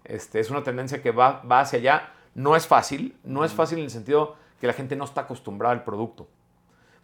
[0.05, 2.11] Este, es una tendencia que va, va hacia allá.
[2.35, 4.37] No es fácil, no es fácil en el sentido
[4.67, 6.27] que la gente no está acostumbrada al producto.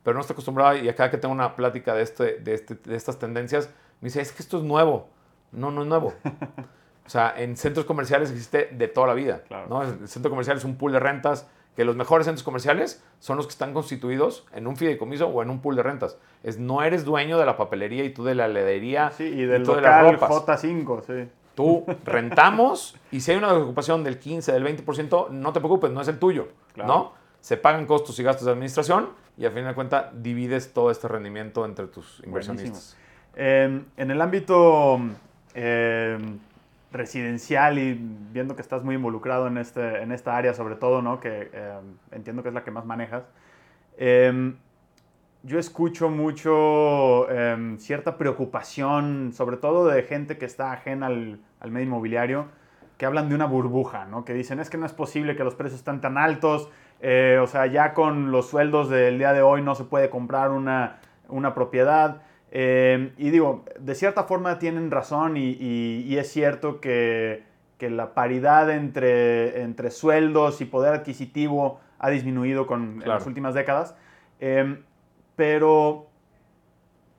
[0.02, 2.96] Pero no está acostumbrada, y acá que tengo una plática de, este, de, este- de
[2.96, 5.08] estas tendencias, me dice, es que esto es nuevo.
[5.52, 6.12] No, no es nuevo.
[7.06, 9.42] o sea, en centros comerciales existe de toda la vida.
[9.46, 9.66] Claro.
[9.68, 9.82] ¿no?
[9.84, 13.46] El centro comercial es un pool de rentas, que los mejores centros comerciales son los
[13.46, 16.18] que están constituidos en un fideicomiso o en un pool de rentas.
[16.42, 19.62] Es, no eres dueño de la papelería y tú de la heladería Sí, y del
[19.62, 20.60] tú de las local ropas.
[20.64, 21.30] J5, sí.
[21.54, 26.00] Tú rentamos y si hay una ocupación del 15, del 20%, no te preocupes, no
[26.00, 26.88] es el tuyo, Claro.
[26.92, 27.21] ¿no?
[27.42, 31.08] Se pagan costos y gastos de administración y al fin de cuentas divides todo este
[31.08, 32.96] rendimiento entre tus inversionistas.
[33.34, 35.00] Eh, en el ámbito
[35.54, 36.18] eh,
[36.92, 37.98] residencial y
[38.32, 41.18] viendo que estás muy involucrado en, este, en esta área, sobre todo, ¿no?
[41.18, 41.78] que eh,
[42.12, 43.24] entiendo que es la que más manejas,
[45.44, 47.26] yo escucho mucho
[47.78, 52.46] cierta preocupación, sobre todo de gente que está ajena al, al medio inmobiliario,
[52.96, 54.24] que hablan de una burbuja, ¿no?
[54.24, 56.70] que dicen es que no es posible que los precios están tan altos,
[57.02, 60.50] eh, o sea, ya con los sueldos del día de hoy no se puede comprar
[60.50, 62.22] una, una propiedad.
[62.52, 67.42] Eh, y digo, de cierta forma tienen razón y, y- y es cierto que,
[67.78, 73.54] que la paridad entre, entre sueldos y poder adquisitivo ha disminuido con, en las últimas
[73.54, 73.96] décadas.
[74.40, 74.76] Eh,
[75.36, 76.06] pero,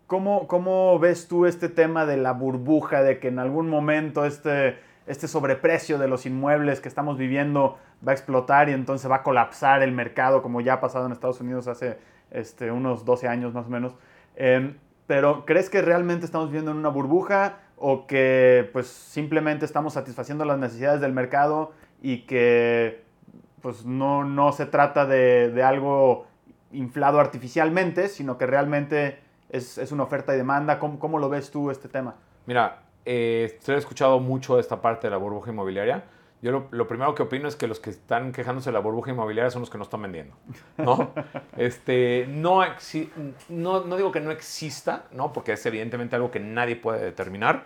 [0.08, 4.78] ¿cómo, ¿cómo ves tú este tema de la burbuja, de que en algún momento este,
[5.08, 9.24] este sobreprecio de los inmuebles que estamos viviendo va a explotar y entonces va a
[9.24, 11.98] colapsar el mercado, como ya ha pasado en Estados Unidos hace
[12.32, 13.96] este, unos 12 años más o menos?
[14.36, 14.76] Eh,
[15.08, 20.46] pero, ¿crees que realmente estamos viviendo en una burbuja o que pues simplemente estamos satisfaciendo
[20.46, 23.04] las necesidades del mercado y que
[23.62, 26.28] pues no, no se trata de, algo
[26.72, 30.80] inflado artificialmente, sino que realmente es, es una oferta y demanda.
[30.80, 32.16] ¿Cómo, cómo lo ves tú este tema?
[32.46, 36.04] Mira, eh, he escuchado mucho esta parte de la burbuja inmobiliaria.
[36.44, 39.12] Yo lo, lo primero que opino es que los que están quejándose de la burbuja
[39.12, 40.36] inmobiliaria son los que no están vendiendo,
[40.78, 41.14] ¿no?
[41.58, 43.10] este, no, exi-
[43.48, 45.32] no, no digo que no exista, ¿no?
[45.32, 47.64] Porque es evidentemente algo que nadie puede determinar.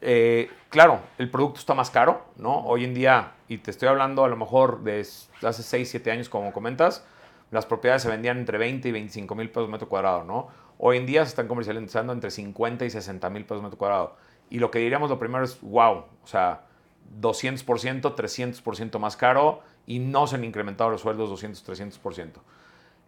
[0.00, 2.60] Eh, claro, el producto está más caro, ¿no?
[2.64, 6.30] Hoy en día, y te estoy hablando a lo mejor de hace 6, 7 años,
[6.30, 7.04] como comentas,
[7.50, 10.48] las propiedades se vendían entre 20 y 25 mil pesos metro cuadrado, ¿no?
[10.78, 14.16] Hoy en día se están comercializando entre 50 y 60 mil pesos metro cuadrado.
[14.48, 16.62] Y lo que diríamos lo primero es, wow, o sea,
[17.20, 22.32] 200%, 300% más caro y no se han incrementado los sueldos 200, 300%.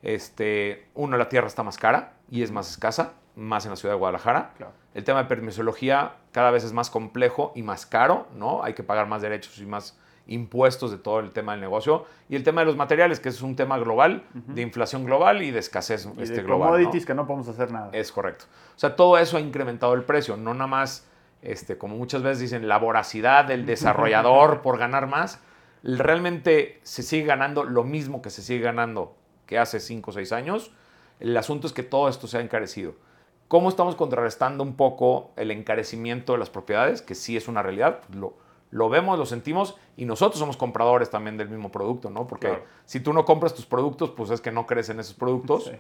[0.02, 3.94] Este, uno, la tierra está más cara y es más escasa, más en la ciudad
[3.94, 4.52] de Guadalajara.
[4.56, 4.72] Claro.
[4.94, 8.62] El tema de permisología cada vez es más complejo y más caro, ¿no?
[8.62, 12.06] Hay que pagar más derechos y más impuestos de todo el tema del negocio.
[12.28, 15.50] Y el tema de los materiales, que es un tema global, de inflación global y
[15.50, 16.70] de escasez Y este, de global.
[16.70, 16.76] ¿no?
[16.76, 17.90] commodities que no podemos hacer nada.
[17.92, 18.46] Es correcto.
[18.76, 21.06] O sea, todo eso ha incrementado el precio, no nada más,
[21.42, 25.40] este, como muchas veces dicen, la voracidad del desarrollador por ganar más.
[25.82, 29.16] Realmente se sigue ganando lo mismo que se sigue ganando
[29.46, 30.70] que hace 5 o 6 años.
[31.18, 32.94] El asunto es que todo esto se ha encarecido.
[33.48, 37.02] ¿Cómo estamos contrarrestando un poco el encarecimiento de las propiedades?
[37.02, 38.02] Que sí es una realidad.
[38.14, 38.34] Lo,
[38.70, 42.26] lo vemos, lo sentimos y nosotros somos compradores también del mismo producto, ¿no?
[42.28, 42.64] Porque Claro.
[42.84, 45.72] si tú no compras tus productos, pues es que no crees en esos productos Sí.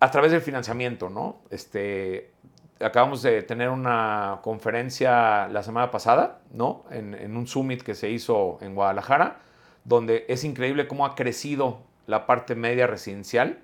[0.00, 1.40] a través del financiamiento, ¿no?
[1.50, 2.32] Este,
[2.80, 6.84] acabamos de tener una conferencia la semana pasada, ¿no?
[6.90, 9.38] En, en un summit que se hizo en Guadalajara,
[9.84, 13.58] donde es increíble cómo ha crecido la parte media residencial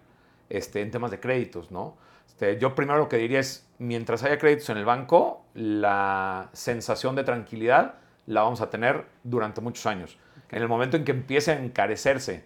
[0.48, 1.96] este, en temas de créditos, ¿no?
[2.26, 7.16] Este, yo primero lo que diría es, mientras haya créditos en el banco, la sensación
[7.16, 7.94] de tranquilidad
[8.26, 10.18] la vamos a tener durante muchos años.
[10.50, 12.44] En el momento en que empiece a encarecerse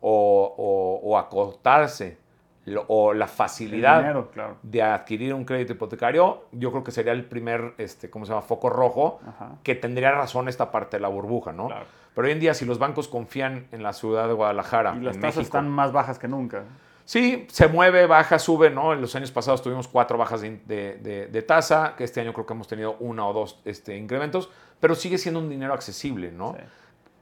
[0.00, 2.18] o, o- o acotarse
[2.66, 4.56] lo- o la facilidad dinero, claro.
[4.62, 8.42] de adquirir un crédito hipotecario, yo creo que sería el primer, este, ¿cómo se llama?,
[8.42, 9.52] foco rojo Ajá.
[9.62, 11.68] que tendría razón esta parte de la burbuja, ¿no?
[11.68, 11.86] Claro.
[12.14, 15.14] Pero hoy en día, si los bancos confían en la ciudad de Guadalajara, Y las
[15.16, 16.64] en tasas México, están más bajas que nunca.
[17.04, 18.92] Sí, se mueve, baja, sube, ¿no?
[18.92, 22.32] En los años pasados tuvimos cuatro bajas de, de- de- de tasa, que este año
[22.32, 24.50] creo que hemos tenido una o dos este, incrementos,
[24.80, 26.54] pero sigue siendo un dinero accesible, ¿no?
[26.58, 26.64] Sí.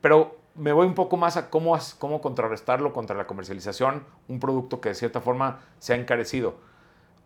[0.00, 4.80] Pero me voy un poco más a cómo, cómo contrarrestarlo contra la comercialización, un producto
[4.80, 6.56] que de cierta forma se ha encarecido.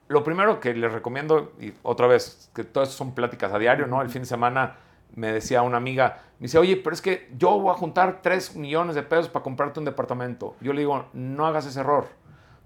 [0.08, 4.00] lo primero que les recomiendo, y otra vez, que todas son pláticas a diario, ¿no?
[4.00, 4.76] El fin de semana
[5.14, 8.56] me decía una amiga, me dice, oye, pero es que yo voy a juntar 3
[8.56, 10.56] millones de pesos para comprarte un departamento.
[10.60, 12.06] Yo le digo, no hagas ese error,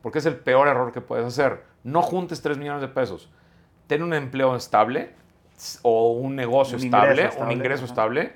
[0.02, 1.64] porque es el peor error que puedes hacer.
[1.82, 3.28] No juntes 3 millones de pesos.
[3.88, 5.14] Ten un empleo estable
[5.82, 8.32] o un negocio estable, un ingreso estable,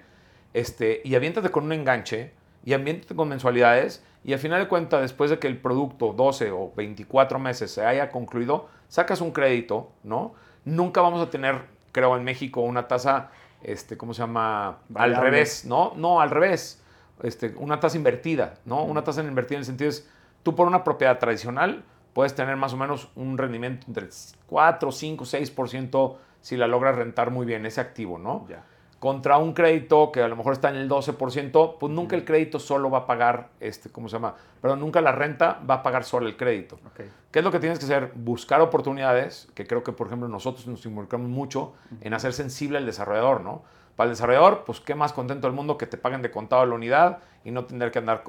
[0.57, 2.32] este, y aviéntate con un enganche
[2.64, 6.50] y aviéntate con mensualidades y al final de cuentas, después de que el producto 12
[6.50, 10.32] o 24 meses se haya concluido, sacas un crédito, ¿no?
[10.64, 11.61] Nunca vamos a tener,
[11.92, 13.28] creo, en México una tasa,
[13.62, 14.78] este, ¿cómo se llama?
[14.94, 15.92] Al revés, ¿no?
[15.94, 16.82] No, al revés.
[17.22, 18.82] Este, una tasa invertida, ¿no?
[18.82, 20.09] Una tasa invertida en el sentido es,
[20.42, 21.84] tú por una propiedad tradicional
[22.14, 24.09] puedes tener más o menos un rendimiento entre
[24.46, 28.46] 4, 5, 6% si la logras rentar muy bien ese activo, ¿no?
[28.48, 28.64] Ya
[28.99, 32.59] contra un crédito que a lo mejor está en el 12%, pues nunca el crédito
[32.59, 34.34] solo va a pagar, este, ¿cómo se llama?
[34.62, 36.78] Pero nunca la renta va a pagar solo el crédito.
[36.97, 38.12] ¿Qué es lo que tienes que hacer?
[38.14, 42.86] Buscar oportunidades, que creo que, por ejemplo, nosotros nos involucramos mucho en hacer sensible al
[42.86, 43.62] desarrollador, ¿no?
[43.97, 46.74] Para el desarrollador, pues qué más contento el mundo que te paguen de contado la
[46.74, 48.24] unidad y no tener que andar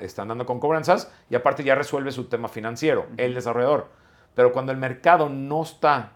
[0.00, 3.88] este, andando con cobranzas y aparte ya resuelve su tema financiero, el desarrollador.
[4.34, 6.12] Pero cuando el mercado no está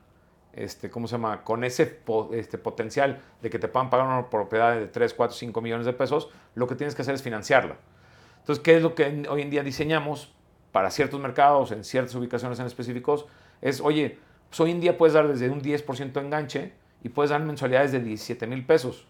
[0.57, 1.43] este, ¿cómo se llama?
[1.43, 2.01] Con ese
[2.33, 5.93] este, potencial de que te puedan pagar una propiedad de 3, 4, 5 millones de
[5.93, 7.77] pesos, lo que tienes que hacer es financiarla.
[8.41, 10.33] Entonces, ¿qué es lo que hoy en día diseñamos
[10.73, 13.27] para ciertos mercados, en ciertas ubicaciones en específicos?
[13.63, 17.31] Es, oye, pues hoy en día puedes dar desde un 10% de enganche y puedes
[17.31, 19.07] dar mensualidades de 17 mil pesos.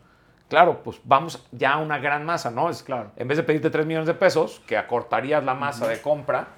[0.49, 2.69] Claro, pues vamos ya a una gran masa, ¿no?
[2.71, 3.13] Es, claro.
[3.17, 6.49] En vez de pedirte 3 millones de pesos, que acortarías la masa de compra,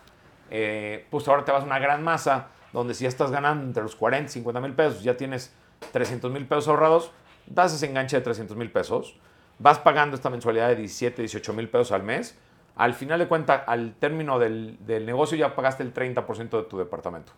[0.50, 3.82] eh, pues ahora te vas a una gran masa donde si ya estás ganando entre
[3.82, 5.52] los 40 y 50 mil pesos, ya tienes
[5.92, 7.10] 300 mil pesos ahorrados,
[7.46, 9.18] das ese enganche de 300 mil pesos,
[9.58, 12.38] vas pagando esta mensualidad de 17, 18 mil pesos al mes,
[12.76, 17.32] al final de cuentas, al término del, negocio ya pagaste el 30% de tu departamento.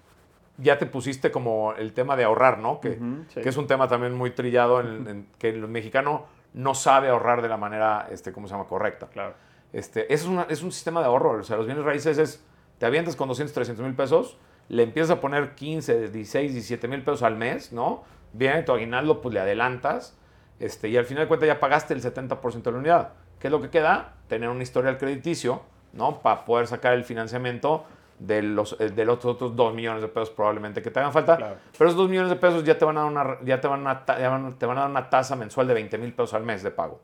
[0.57, 2.81] Ya te pusiste como el tema de ahorrar, ¿no?
[2.81, 2.99] Que,
[3.33, 7.49] que es un tema también muy trillado, en, que el mexicano no sabe ahorrar de
[7.49, 8.67] la manera, este, ¿cómo se llama?
[8.67, 9.07] Correcta.
[9.07, 9.35] Claro.
[9.73, 11.39] Este, es, es un sistema de ahorro.
[11.39, 12.45] O sea, los bienes raíces es,
[12.79, 14.37] te avientas con 200, 300 mil pesos,
[14.69, 18.05] le empiezas a poner 15, 16, 17 mil pesos al mes, ¿no?
[18.33, 20.17] Viene tu aguinaldo, pues le adelantas,
[20.61, 23.13] este, y al final de cuentas ya pagaste el 70% de la unidad.
[23.39, 24.15] ¿Qué es lo que queda?
[24.29, 25.63] Tener un historial crediticio,
[25.93, 26.21] ¿no?
[26.21, 27.85] Para poder sacar el financiamiento
[28.19, 31.37] de los, eh, de los otros 2 millones de pesos probablemente que te hagan falta.
[31.37, 33.87] Pero esos 2 millones de pesos ya te van a dar una, ya te van
[33.87, 36.71] a, te van a dar una tasa mensual de 20 mil pesos al mes de
[36.71, 37.01] pago.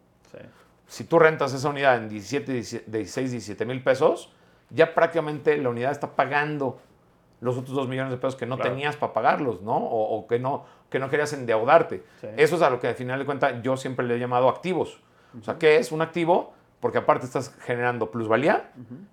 [0.87, 4.33] Si tú rentas esa unidad en 17, 16, 17 mil pesos,
[4.69, 6.79] ya prácticamente la unidad está pagando
[7.41, 9.77] los otros dos millones de pesos que no tenías para pagarlos, ¿no?
[9.77, 12.05] O, que no que no querías endeudarte.
[12.37, 15.01] Eso es a lo que al final de cuentas yo siempre le he llamado activos.
[15.41, 16.53] O sea, ¿qué es un activo?
[16.79, 18.71] Porque aparte estás generando plusvalía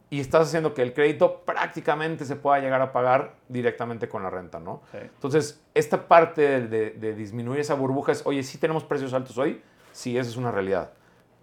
[0.09, 4.29] y estás haciendo que el crédito prácticamente se pueda llegar a pagar directamente con la
[4.29, 4.81] renta, ¿no?
[4.93, 9.61] Entonces, esta parte de, de, disminuir esa burbuja es, oye, sí tenemos precios altos hoy,
[9.91, 10.91] sí, eso es una realidad.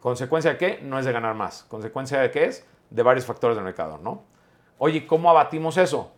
[0.01, 0.81] ¿Consecuencia de qué?
[0.83, 1.65] No es de ganar más.
[1.65, 2.67] ¿Consecuencia de qué es?
[2.91, 4.23] De varios factores del mercado, ¿no?
[4.79, 6.13] Oye, ¿cómo abatimos eso?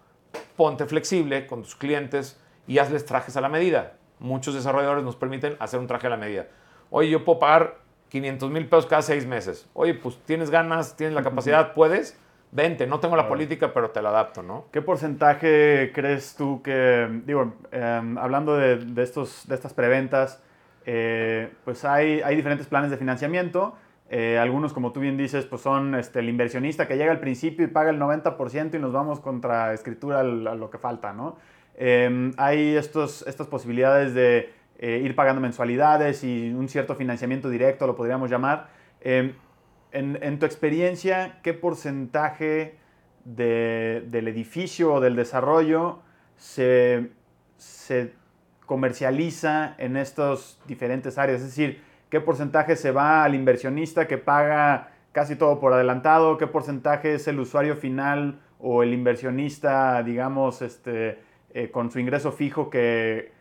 [0.61, 3.95] Ponte flexible con tus clientes y hazles trajes a la medida.
[4.19, 6.49] Muchos desarrolladores nos permiten hacer un traje a la medida.
[6.91, 7.79] Oye, yo puedo pagar
[8.11, 9.67] 500 mil pesos cada seis meses.
[9.73, 12.21] Oye, pues tienes ganas, tienes la capacidad, puedes.
[12.53, 14.67] Vente, no tengo la política, pero te la adapto, ¿no?
[14.71, 20.43] ¿Qué porcentaje crees tú que, digo, em, hablando de, estos, de estas preventas,
[20.85, 23.77] eh, pues hay, hay diferentes planes de financiamiento?
[24.13, 27.65] Eh, algunos, como tú bien dices, pues son este, el inversionista que llega al principio
[27.65, 31.37] y paga el 90% y nos vamos contra escritura a lo que falta, ¿no?
[31.77, 37.87] Em, hay estos, estas posibilidades de eh, ir pagando mensualidades y un cierto financiamiento directo,
[37.87, 38.71] lo podríamos llamar.
[39.01, 39.35] Em,
[39.93, 42.79] en, tu experiencia, ¿qué porcentaje
[43.25, 46.01] del edificio o del desarrollo
[46.37, 47.11] se,
[47.57, 48.13] se
[48.67, 51.43] comercializa en estas diferentes áreas?
[51.43, 51.81] Es decir,
[52.11, 57.27] qué porcentaje se va al inversionista que paga casi todo por adelantado, qué porcentaje es
[57.29, 61.19] el usuario final o el inversionista, digamos, este,
[61.55, 63.33] eh, con su ingreso fijo que,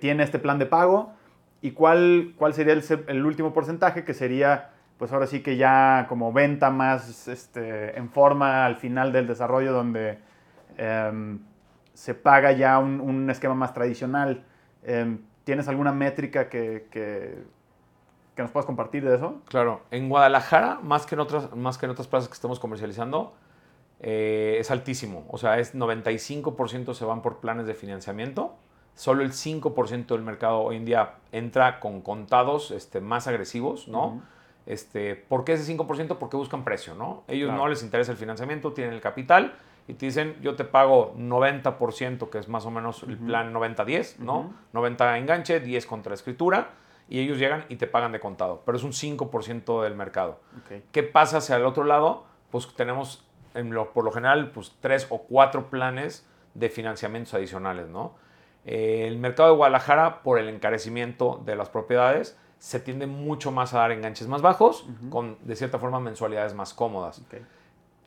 [0.00, 1.12] tiene este plan de pago
[1.60, 6.32] y cuál, cuál sería el, último porcentaje que sería, pues ahora sí que ya como
[6.32, 10.18] venta más este, en forma al final del desarrollo donde
[10.78, 11.40] em,
[11.92, 14.44] se paga ya un, esquema más tradicional.
[14.82, 17.44] Em, ¿Tienes alguna métrica que, que
[18.42, 19.40] nos puedas compartir de eso.
[19.48, 23.34] Claro, en Guadalajara, más que en otras, más que en otras plazas que estamos comercializando,
[24.00, 25.26] eh, es altísimo.
[25.28, 28.54] O sea, es 95% se van por planes de financiamiento.
[28.94, 34.22] Solo el 5% del mercado hoy en día entra con contados este, más agresivos, ¿no?
[34.66, 36.18] este, ¿Por qué ese 5%?
[36.18, 37.22] Porque buscan precio, ¿no?
[37.28, 39.54] Ellos no les interesa el financiamiento, tienen el capital
[39.88, 44.18] y te dicen, yo te pago 90%, que es más o menos el plan 90-10,
[44.18, 44.52] ¿no?
[44.72, 46.70] 90 enganche, 10 contra escritura,
[47.08, 50.40] y ellos llegan y te pagan de contado, pero es un 5% del mercado.
[50.92, 52.24] ¿Qué pasa hacia el otro lado?
[52.50, 57.88] Pues tenemos, en lo, por lo general, pues tres o cuatro planes de financiamientos adicionales,
[57.88, 58.14] ¿no?
[58.64, 63.74] Eh, el mercado de Guadalajara, por el encarecimiento de las propiedades, se tiende mucho más
[63.74, 67.22] a dar enganches más bajos, con de cierta forma mensualidades más cómodas.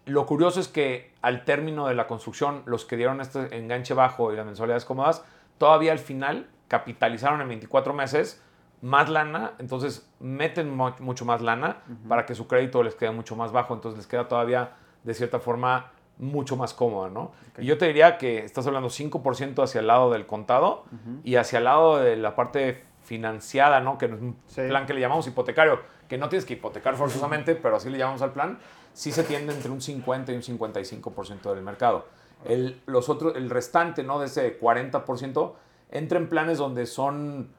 [0.06, 4.34] Lo curioso es que al término de la construcción, los que dieron este enganche bajo
[4.34, 5.24] y las mensualidades cómodas,
[5.60, 8.42] todavía al final capitalizaron en 24 meses
[8.82, 11.78] más lana, entonces meten mucho más lana
[12.08, 14.74] para que su crédito les quede mucho más bajo, entonces les queda todavía
[15.04, 17.32] de cierta forma mucho más cómoda, ¿no?
[17.58, 20.84] Y yo te diría que estás hablando 5% hacia el lado del contado
[21.24, 23.98] y hacia el lado de la parte financiada, ¿no?
[23.98, 27.78] Que es un plan que le llamamos hipotecario, que no tienes que hipotecar forzosamente, pero
[27.78, 28.60] así le llamamos al plan,
[28.94, 32.08] sí se tiende entre un 50 y un 55% del mercado.
[32.46, 34.20] El, los otros, el restante, ¿no?
[34.20, 35.54] De ese 40%
[35.92, 37.52] entra en planes donde son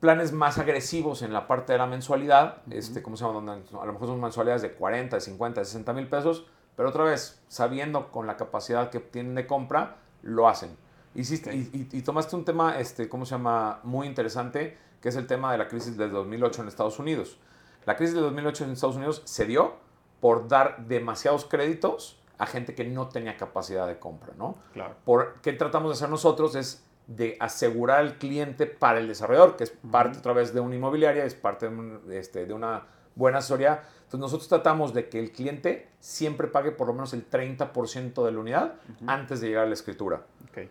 [0.00, 3.40] planes más agresivos en la parte de la mensualidad, este, ¿cómo se llama?
[3.40, 6.90] Donde a lo mejor son mensualidades de 40, de 50, de 60 mil pesos, pero
[6.90, 10.76] otra vez, sabiendo con la capacidad que tienen de compra, lo hacen.
[11.14, 13.80] Hiciste, y, tomaste un tema, este, ¿cómo se llama?
[13.84, 17.38] Muy interesante, que es el tema de la crisis del 2008 en Estados Unidos.
[17.86, 19.76] La crisis del 2008 en Estados Unidos se dio
[20.20, 24.56] por dar demasiados créditos a gente que no tenía capacidad de compra, ¿no?
[24.74, 24.94] Claro.
[25.06, 26.54] Por, ¿Qué tratamos de hacer nosotros?
[26.54, 30.74] Es de asegurar al cliente para el desarrollador, que es parte otra vez de una
[30.74, 33.82] inmobiliaria, es parte de, este, de una buena asesoría.
[33.98, 38.32] Entonces nosotros tratamos de que el cliente siempre pague por lo menos el 30% de
[38.32, 38.74] la unidad
[39.06, 40.22] antes de llegar a la escritura.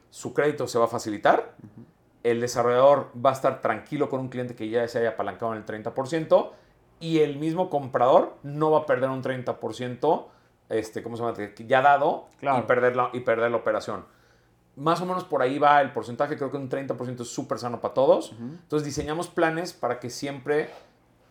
[0.09, 1.53] Su crédito se va a facilitar,
[2.23, 5.59] el desarrollador va a estar tranquilo con un cliente que ya se haya apalancado en
[5.59, 6.51] el 30%
[6.99, 10.25] y el mismo comprador no va a perder un 30%
[10.69, 11.37] este, ¿cómo se llama?
[11.59, 14.05] ya dado y, perder la, y perder la operación.
[14.75, 17.79] Más o menos por ahí va el porcentaje, creo que un 30% es súper sano
[17.81, 18.33] para todos.
[18.39, 20.69] Entonces diseñamos planes para que siempre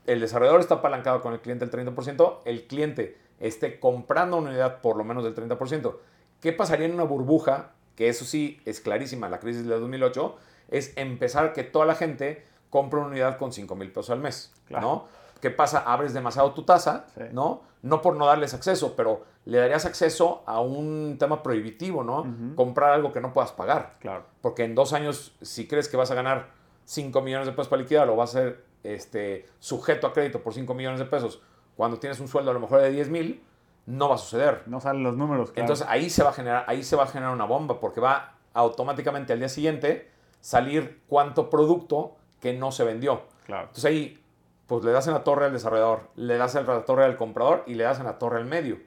[0.07, 4.80] el desarrollador está apalancado con el cliente el 30%, el cliente esté comprando una unidad
[4.80, 5.95] por lo menos del 30%.
[6.40, 7.72] ¿Qué pasaría en una burbuja?
[7.97, 10.36] Que eso sí es clarísima, la crisis de 2008,
[10.68, 14.53] es empezar que toda la gente compre una unidad con 5 mil pesos al mes,
[14.68, 15.07] ¿no?
[15.45, 15.80] ¿Qué pasa?
[15.80, 17.61] Abres demasiado tu tasa, ¿no?
[17.82, 22.24] No por no darles acceso, pero le darías acceso a un tema prohibitivo, ¿no?
[22.57, 23.97] Comprar algo que no puedas pagar.
[24.01, 24.24] Claro.
[24.40, 26.49] Porque en dos años, si crees que vas a ganar
[26.86, 30.55] 5 millones de pesos para liquidar, lo vas a ser este, sujeto a crédito por
[30.55, 31.42] 5 millones de pesos,
[31.76, 33.45] cuando tienes un sueldo a lo mejor de 10 mil,
[33.84, 34.62] no va a suceder.
[34.64, 35.53] No salen los números.
[35.57, 38.32] Entonces ahí se, va a generar, ahí se va a generar una bomba porque va
[38.55, 43.24] automáticamente al día siguiente salir cuánto producto que no se vendió.
[43.45, 43.64] Claro.
[43.64, 44.24] Entonces ahí
[44.67, 47.65] pues le das en la torre al desarrollador, le das en la torre al comprador
[47.67, 48.79] y le das en la torre al medio.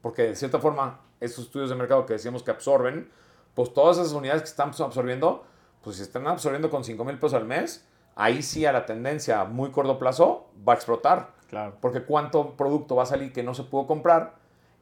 [0.00, 3.10] Porque de cierta forma, esos estudios de mercado que decíamos que absorben,
[3.54, 5.44] pues todas esas unidades que están absorbiendo,
[5.82, 9.40] pues si están absorbiendo con 5 mil pesos al mes, ahí sí a la tendencia
[9.40, 11.34] a muy corto plazo va a explotar.
[11.48, 11.76] Claro.
[11.80, 14.34] Porque cuánto producto va a salir que no se pudo comprar.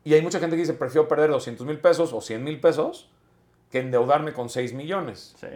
[0.02, 3.10] Y hay mucha gente que dice, prefiero perder 200 mil pesos o 100 mil pesos
[3.70, 5.34] que endeudarme con 6 millones.
[5.38, 5.46] Sí.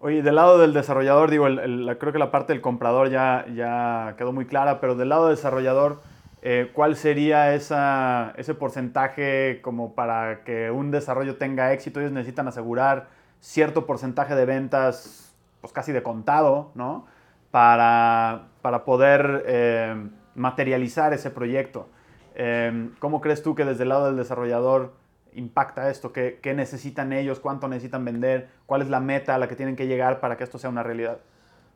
[0.00, 4.32] Oye, del lado del desarrollador, digo, creo que la parte del comprador ya, ya quedó
[4.32, 6.00] muy clara, pero del lado del desarrollador,
[6.42, 11.98] eh, ¿cuál sería esa, ese porcentaje como para que un desarrollo tenga éxito?
[11.98, 13.08] Ellos necesitan asegurar
[13.40, 17.06] cierto porcentaje de ventas, pues casi de contado, ¿no?
[17.50, 21.88] para, poder eh, materializar ese proyecto.
[22.34, 24.92] Eh, ¿Cómo crees tú que desde el lado del desarrollador
[25.38, 26.12] impacta esto?
[26.12, 27.40] ¿Qué, necesitan ellos?
[27.40, 28.48] ¿Cuánto necesitan vender?
[28.66, 30.82] ¿Cuál es la meta a la que tienen que llegar para que esto sea una
[30.82, 31.18] realidad?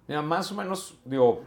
[0.08, 1.42] Mira, más o menos, digo,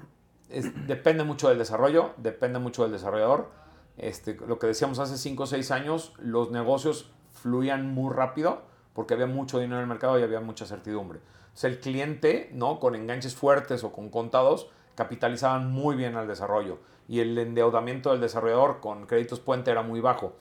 [0.88, 3.52] depende mucho del desarrollo, depende mucho del desarrollador.
[3.98, 8.64] Este, lo que decíamos hace 5 o 6 años, los negocios fluían muy rápido
[8.94, 11.20] porque había mucho dinero en el mercado y había mucha certidumbre
[11.64, 12.80] el cliente, ¿no?
[12.80, 16.80] Con enganches fuertes o con contados, capitalizaban muy bien al desarrollo.
[17.08, 20.36] Y el endeudamiento del desarrollador con créditos puente era muy bajo.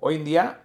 [0.00, 0.62] Hoy en día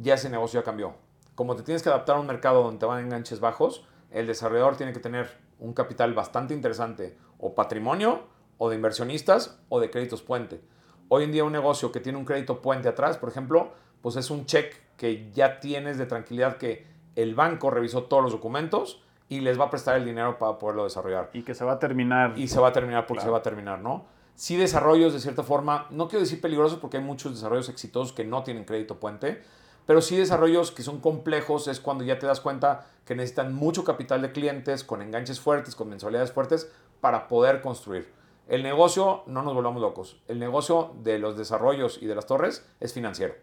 [0.00, 0.94] ya ese negocio ya cambió.
[1.34, 4.76] Como te tienes que adaptar a un mercado donde te van enganches bajos, el desarrollador
[4.76, 8.22] tiene que tener un capital bastante interesante, o patrimonio,
[8.58, 10.60] o de inversionistas, o de créditos puente.
[11.08, 13.72] Hoy en día un negocio que tiene un crédito puente atrás, por ejemplo,
[14.02, 18.32] pues es un cheque que ya tienes de tranquilidad que el banco revisó todos los
[18.32, 21.30] documentos, y les va a prestar el dinero para poderlo desarrollar.
[21.32, 22.38] Y que se va a terminar.
[22.38, 24.06] Y se va a terminar porque se va a terminar, ¿no?
[24.34, 28.24] Sí desarrollos de cierta forma, no quiero decir peligrosos porque hay muchos desarrollos exitosos que
[28.24, 29.42] no tienen crédito puente,
[29.88, 33.84] pero sí desarrollos que son complejos es cuando ya te das cuenta que necesitan mucho
[33.84, 36.70] capital de clientes, con enganches fuertes, con mensualidades fuertes,
[37.00, 38.12] para poder construir.
[38.48, 42.68] El negocio, no nos volvamos locos, el negocio de los desarrollos y de las torres
[42.80, 43.34] es financiero.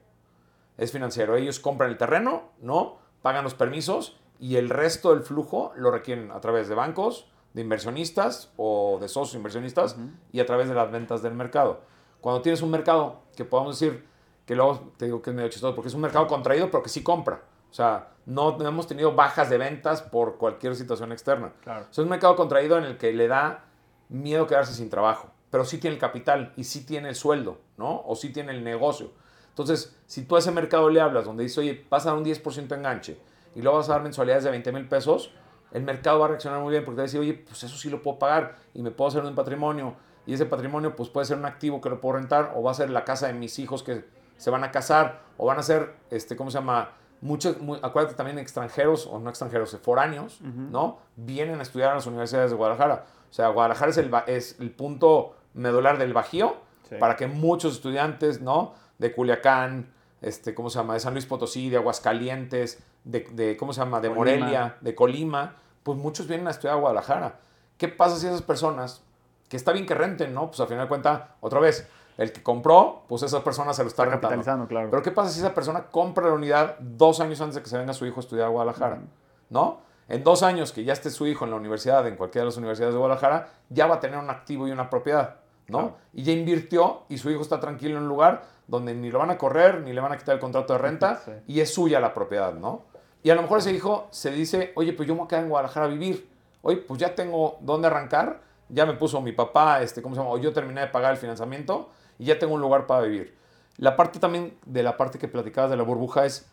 [0.77, 1.35] es financiero.
[1.35, 2.99] Ellos compran el terreno, ¿no?
[3.23, 7.63] Pagan los permisos y el resto del flujo lo requieren a través de bancos, de
[7.63, 9.97] inversionistas o de socios inversionistas
[10.31, 11.81] y a través de las ventas del mercado.
[12.21, 14.05] Cuando tienes un mercado que podemos decir
[14.45, 16.89] que luego te digo que es medio chistoso porque es un mercado contraído pero que
[16.89, 17.41] sí compra.
[17.69, 21.53] O sea, no, hemos tenido bajas de ventas por cualquier situación externa.
[21.61, 21.87] Claro.
[21.91, 23.65] es un mercado contraído en el que le da
[24.09, 28.03] miedo quedarse sin trabajo, pero sí tiene el capital y sí tiene el sueldo, ¿no?
[28.05, 29.11] O sí tiene el negocio.
[29.49, 32.25] Entonces, si tú a ese mercado le hablas donde dice, oye, vas a dar un
[32.25, 33.17] 10% enganche
[33.55, 35.31] y luego vas a dar mensualidades de 20 mil pesos,
[35.71, 37.77] el mercado va a reaccionar muy bien porque te va a decir, oye, pues eso
[37.77, 39.95] sí lo puedo pagar y me puedo hacer un patrimonio.
[40.25, 42.73] Y ese patrimonio pues puede ser un activo que lo puedo rentar o va a
[42.73, 44.05] ser la casa de mis hijos que
[44.37, 46.91] se van a casar o van a ser, este, ¿cómo se llama?
[47.21, 50.99] Muchos, acuérdate también extranjeros o no extranjeros, foráneos, ¿no?
[51.15, 53.05] Vienen a estudiar a las universidades de Guadalajara.
[53.29, 56.57] O sea, Guadalajara es el, es el punto medular del Bajío
[56.99, 58.73] para que muchos estudiantes, ¿no?
[58.99, 60.93] De Culiacán, este, ¿cómo se llama?
[60.93, 64.01] De San Luis Potosí, de Aguascalientes, de, ¿cómo se llama?
[64.01, 67.39] De Morelia, de Colima, pues muchos vienen a estudiar a Guadalajara.
[67.77, 69.03] ¿Qué pasa si esas personas,
[69.49, 70.47] que está bien que renten, ¿no?
[70.47, 73.89] Pues al final de cuentas, otra vez, el que compró, pues esa persona se lo
[73.89, 74.67] está, rentando.
[74.67, 74.89] Claro.
[74.89, 77.77] Pero ¿qué pasa si esa persona compra la unidad dos años antes de que se
[77.77, 79.01] venga su hijo a estudiar a Guadalajara?
[79.49, 79.79] ¿No?
[80.07, 82.57] En dos años que ya esté su hijo en la universidad, en cualquiera de las
[82.57, 85.37] universidades de Guadalajara, ya va a tener un activo y una propiedad,
[85.67, 85.95] ¿no?
[86.13, 89.31] Y ya invirtió y su hijo está tranquilo en un lugar donde ni lo van
[89.31, 92.13] a correr, ni le van a quitar el contrato de renta y es suya la
[92.13, 92.83] propiedad, ¿no?
[93.23, 95.43] Y a lo mejor ese hijo se dice, oye, pues yo me voy a quedar
[95.43, 96.29] en Guadalajara a vivir.
[96.61, 100.31] Oye, pues ya tengo dónde arrancar, ya me puso mi papá, este, ¿cómo se llama?
[100.31, 101.89] O yo terminé de pagar el financiamiento
[102.19, 103.35] y ya tengo un lugar para vivir.
[103.77, 106.49] La parte también de la parte que platicabas de la burbuja es,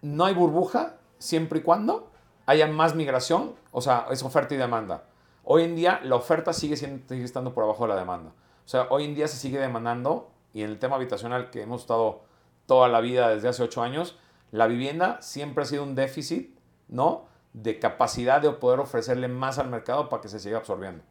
[0.00, 2.10] no hay burbuja siempre y cuando
[2.46, 5.04] haya más migración, o sea, es oferta y demanda.
[5.44, 8.30] Hoy en día la oferta sigue, siendo, estando por abajo de la demanda.
[8.64, 11.82] O sea, hoy en día se sigue demandando y en el tema habitacional que hemos
[11.82, 12.22] estado
[12.66, 14.18] toda la vida desde hace ocho años,
[14.50, 16.54] la vivienda siempre ha sido un déficit,
[16.88, 17.26] ¿no?
[17.52, 21.02] De capacidad de poder ofrecerle más al mercado para que se siga absorbiendo.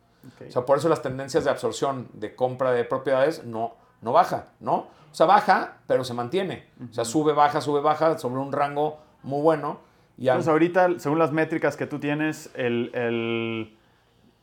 [0.47, 4.47] O sea, por eso las tendencias de absorción, de compra de propiedades, no, no baja,
[4.59, 4.87] ¿no?
[5.11, 6.67] O sea, baja, pero se mantiene.
[6.89, 9.79] O sea, sube, baja, sube, baja, sobre un rango muy bueno.
[10.17, 13.77] Y Entonces, ahorita, según las métricas que tú tienes, el, el,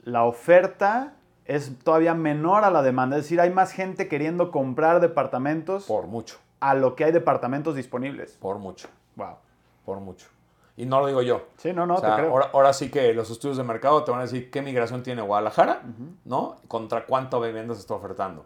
[0.04, 1.14] la oferta
[1.44, 3.16] es todavía menor a la demanda.
[3.16, 5.84] Es decir, hay más gente queriendo comprar departamentos.
[5.84, 6.38] Por mucho.
[6.60, 8.38] A lo que hay departamentos disponibles.
[8.40, 8.88] Por mucho.
[9.16, 9.36] Wow.
[9.84, 10.28] Por mucho.
[10.76, 11.46] Y no lo digo yo.
[11.56, 12.36] Sí, no, no, te creo.
[12.52, 15.82] Ahora, sí que los estudios de mercado te van a decir qué migración tiene Guadalajara,
[16.24, 16.56] ¿no?
[16.66, 18.44] Contra cuánto vivienda se está ofertando.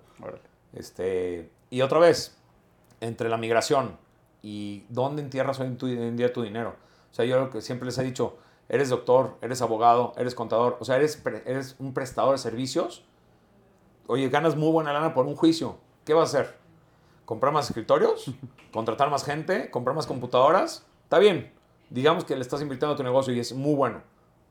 [0.74, 2.36] Este, y otra vez,
[3.00, 3.96] entre la migración
[4.42, 6.76] y dónde entierras hoy en, día tu dinero.
[7.10, 8.36] O sea, yo lo que siempre les he dicho,
[8.68, 13.04] eres doctor, eres abogado, eres contador, o sea, eres, eres un prestador de servicios.
[14.06, 15.78] Oye, ganas muy buena lana por un juicio.
[16.04, 16.58] ¿Qué vas a hacer?
[17.24, 18.30] ¿Comprar más escritorios?
[18.72, 19.70] ¿Contratar más gente?
[19.70, 20.86] ¿Comprar más computadoras?
[21.04, 21.52] Está bien,
[21.90, 24.02] digamos que le estás invirtiendo a tu negocio y es muy bueno,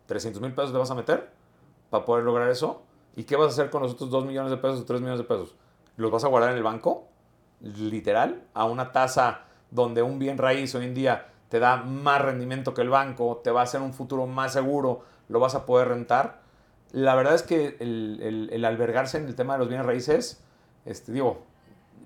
[0.07, 1.29] 300 mil pesos le vas a meter
[1.89, 2.83] para poder lograr eso.
[3.15, 5.19] ¿Y qué vas a hacer con los otros 2 millones de pesos o 3 millones
[5.19, 5.55] de pesos?
[5.95, 7.07] ¿Los vas a guardar en el banco?
[7.61, 12.73] Literal, a una tasa donde un bien raíz hoy en día te da más rendimiento
[12.73, 15.87] que el banco, te va a hacer un futuro más seguro, lo vas a poder
[15.87, 16.41] rentar.
[16.91, 20.43] La verdad es que el, el, albergarse en el tema de los bienes raíces,
[20.85, 21.43] este, digo,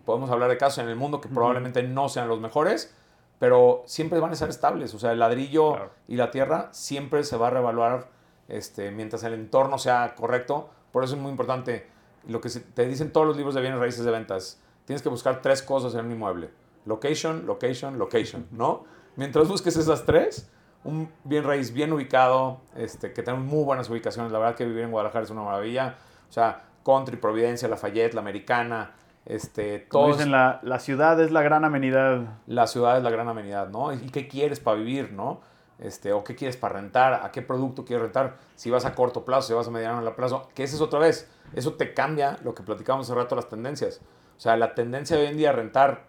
[0.05, 2.95] podemos hablar de casos en el mundo que probablemente no sean los mejores,
[3.41, 4.93] pero siempre van a ser estables.
[4.93, 8.07] O sea, el ladrillo y la tierra siempre se va a revaluar
[8.47, 10.69] este, mientras el entorno sea correcto.
[10.91, 11.87] Por eso es muy importante
[12.27, 14.61] lo que te dicen todos los libros de bienes raíces de ventas.
[14.85, 16.51] Tienes que buscar tres cosas en un inmueble.
[16.85, 18.83] Location, location, location, ¿no?
[19.15, 20.47] Mientras busques esas tres,
[20.83, 24.31] un bien raíz bien ubicado, este, que tenga muy buenas ubicaciones.
[24.31, 25.95] La verdad que vivir en Guadalajara es una maravilla.
[26.29, 28.93] O sea, Country, Providencia, Lafayette, La Americana,
[29.25, 32.39] este, todos, dicen, la, la, ciudad es la gran amenidad.
[32.47, 33.93] La ciudad es la gran amenidad, ¿no?
[33.93, 35.41] ¿Y qué quieres para vivir, no?
[35.79, 39.25] Este, o qué quieres para rentar, a qué producto quieres rentar, si vas a corto
[39.25, 42.37] plazo, si vas a mediano a plazo, que esa es otra vez, eso te cambia
[42.43, 43.99] lo que platicamos hace rato, las tendencias.
[44.37, 46.03] O sea, la tendencia de hoy en día a rentar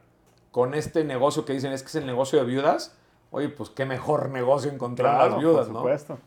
[0.51, 2.95] con este negocio que dicen es que es el negocio de viudas,
[3.31, 6.19] oye, pues qué mejor negocio encontrar las viudas, por supuesto.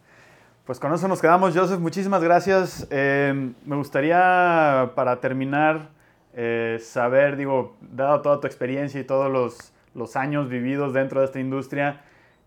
[0.65, 2.88] Pues con eso nos quedamos, Joseph, muchísimas gracias.
[2.89, 5.89] Eh, me gustaría, para terminar,
[6.38, 11.27] eh, saber, digo, dado toda tu experiencia y todos los, los, años vividos dentro de
[11.27, 12.01] esta industria,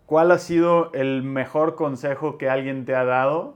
[0.05, 3.55] ¿cuál ha sido el mejor consejo que alguien te ha dado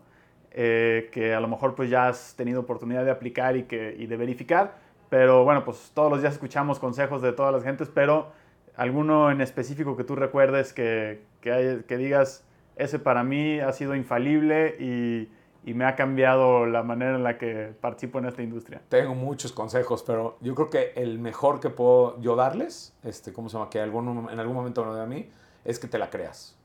[0.51, 4.17] eh, que a lo mejor pues ya has tenido oportunidad de aplicar y, que, de
[4.17, 4.75] verificar?
[5.09, 8.31] Pero bueno, pues todos los días escuchamos consejos de todas las gentes, pero
[8.75, 12.43] alguno en específico que tú recuerdes que, que, que digas,
[12.75, 15.29] ese para mí ha sido infalible y,
[15.65, 18.81] y me ha cambiado la manera en la que participo en esta industria.
[18.89, 23.49] Tengo muchos consejos, pero yo creo que el mejor que puedo yo darles, este, ¿cómo
[23.49, 23.69] se llama?
[23.69, 25.29] Que algún, en algún momento me lo a mí,
[25.63, 26.57] es que te la creas.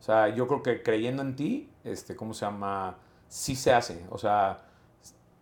[0.00, 2.96] O sea, yo creo que creyendo en ti, este, ¿cómo se llama?
[3.28, 4.04] Sí se hace.
[4.10, 4.58] O sea,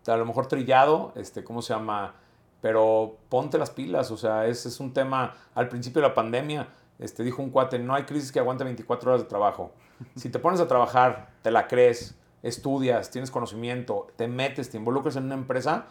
[0.05, 2.13] a lo mejor trillado, este, ¿cómo se llama?
[2.61, 6.67] Pero ponte las pilas, o sea, ese es un tema, al principio de la pandemia,
[6.99, 9.71] este, dijo un cuate, no hay crisis que aguante 24 horas de trabajo.
[10.15, 15.15] Si te pones a trabajar, te la crees, estudias, tienes conocimiento, te metes, te involucras
[15.15, 15.87] en una empresa,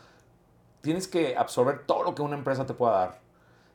[0.81, 3.21] tienes que absorber todo lo que una empresa te pueda dar.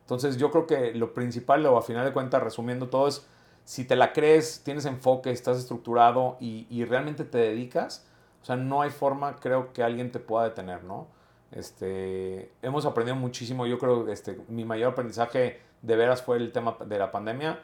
[0.00, 3.26] Entonces yo creo que lo principal, o a final de cuentas, resumiendo todo, es
[3.64, 8.06] si te la crees, tienes enfoque, estás estructurado y, y realmente te dedicas,
[8.42, 11.08] o sea, no hay forma, creo, que alguien te pueda detener, ¿no?
[11.50, 16.76] Este, hemos aprendido muchísimo, yo creo este, mi mayor aprendizaje de veras fue el tema
[16.84, 17.60] de la pandemia.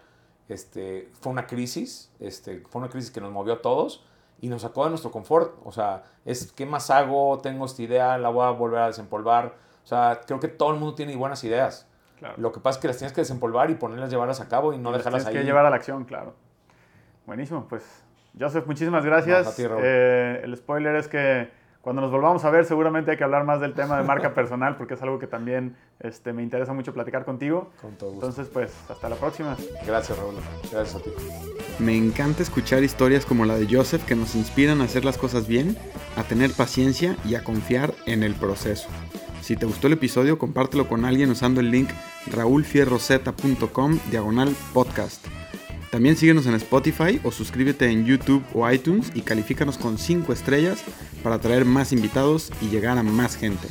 [0.49, 4.05] Este, fue una crisis, este, fue una crisis que nos movió a todos
[4.43, 5.55] y nos sacó de nuestro confort.
[5.65, 7.39] O sea, es ¿qué más hago?
[7.39, 9.55] Tengo esta idea, la voy a volver a desempolvar.
[9.83, 11.89] O sea, creo que todo el mundo tiene buenas ideas.
[12.37, 14.79] Lo que pasa es que las tienes que desempolvar y ponerlas, llevarlas a cabo y
[14.79, 15.33] no dejarlas ahí.
[15.33, 16.35] Tienes que llevar a la acción, claro.
[17.27, 18.05] Buenísimo, pues
[18.39, 19.59] Joseph, muchísimas gracias.
[19.59, 21.51] Eh, el spoiler es que
[21.83, 24.77] cuando nos volvamos a ver seguramente hay que hablar más del tema de marca personal
[24.77, 27.71] porque es algo que también este, me interesa mucho platicar contigo.
[27.81, 28.27] Con todo gusto.
[28.27, 29.57] Entonces, pues, hasta la próxima.
[29.87, 30.37] Gracias, Raúl.
[30.71, 31.11] Gracias a ti.
[31.79, 35.47] Me encanta escuchar historias como la de Joseph que nos inspiran a hacer las cosas
[35.49, 35.77] bien,
[36.17, 38.89] a tener paciencia y a confiar en el proceso.
[39.41, 41.91] Si te gustó el episodio, compártelo con alguien usando el link
[42.31, 45.27] raulfierroseta.com diagonal podcast.
[45.93, 50.83] También síguenos en Spotify o suscríbete en YouTube o iTunes y califícanos con 5 estrellas
[51.23, 53.69] para traer más invitados y llegar a más gente.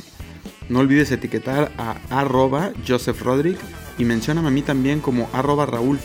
[0.68, 3.58] No olvides etiquetar a arroba Joseph Roderick
[3.98, 5.98] y mencióname a mí también como arroba Raúl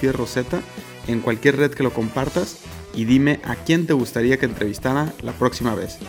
[1.06, 2.62] en cualquier red que lo compartas
[2.96, 6.00] y dime a quién te gustaría que entrevistara la próxima vez.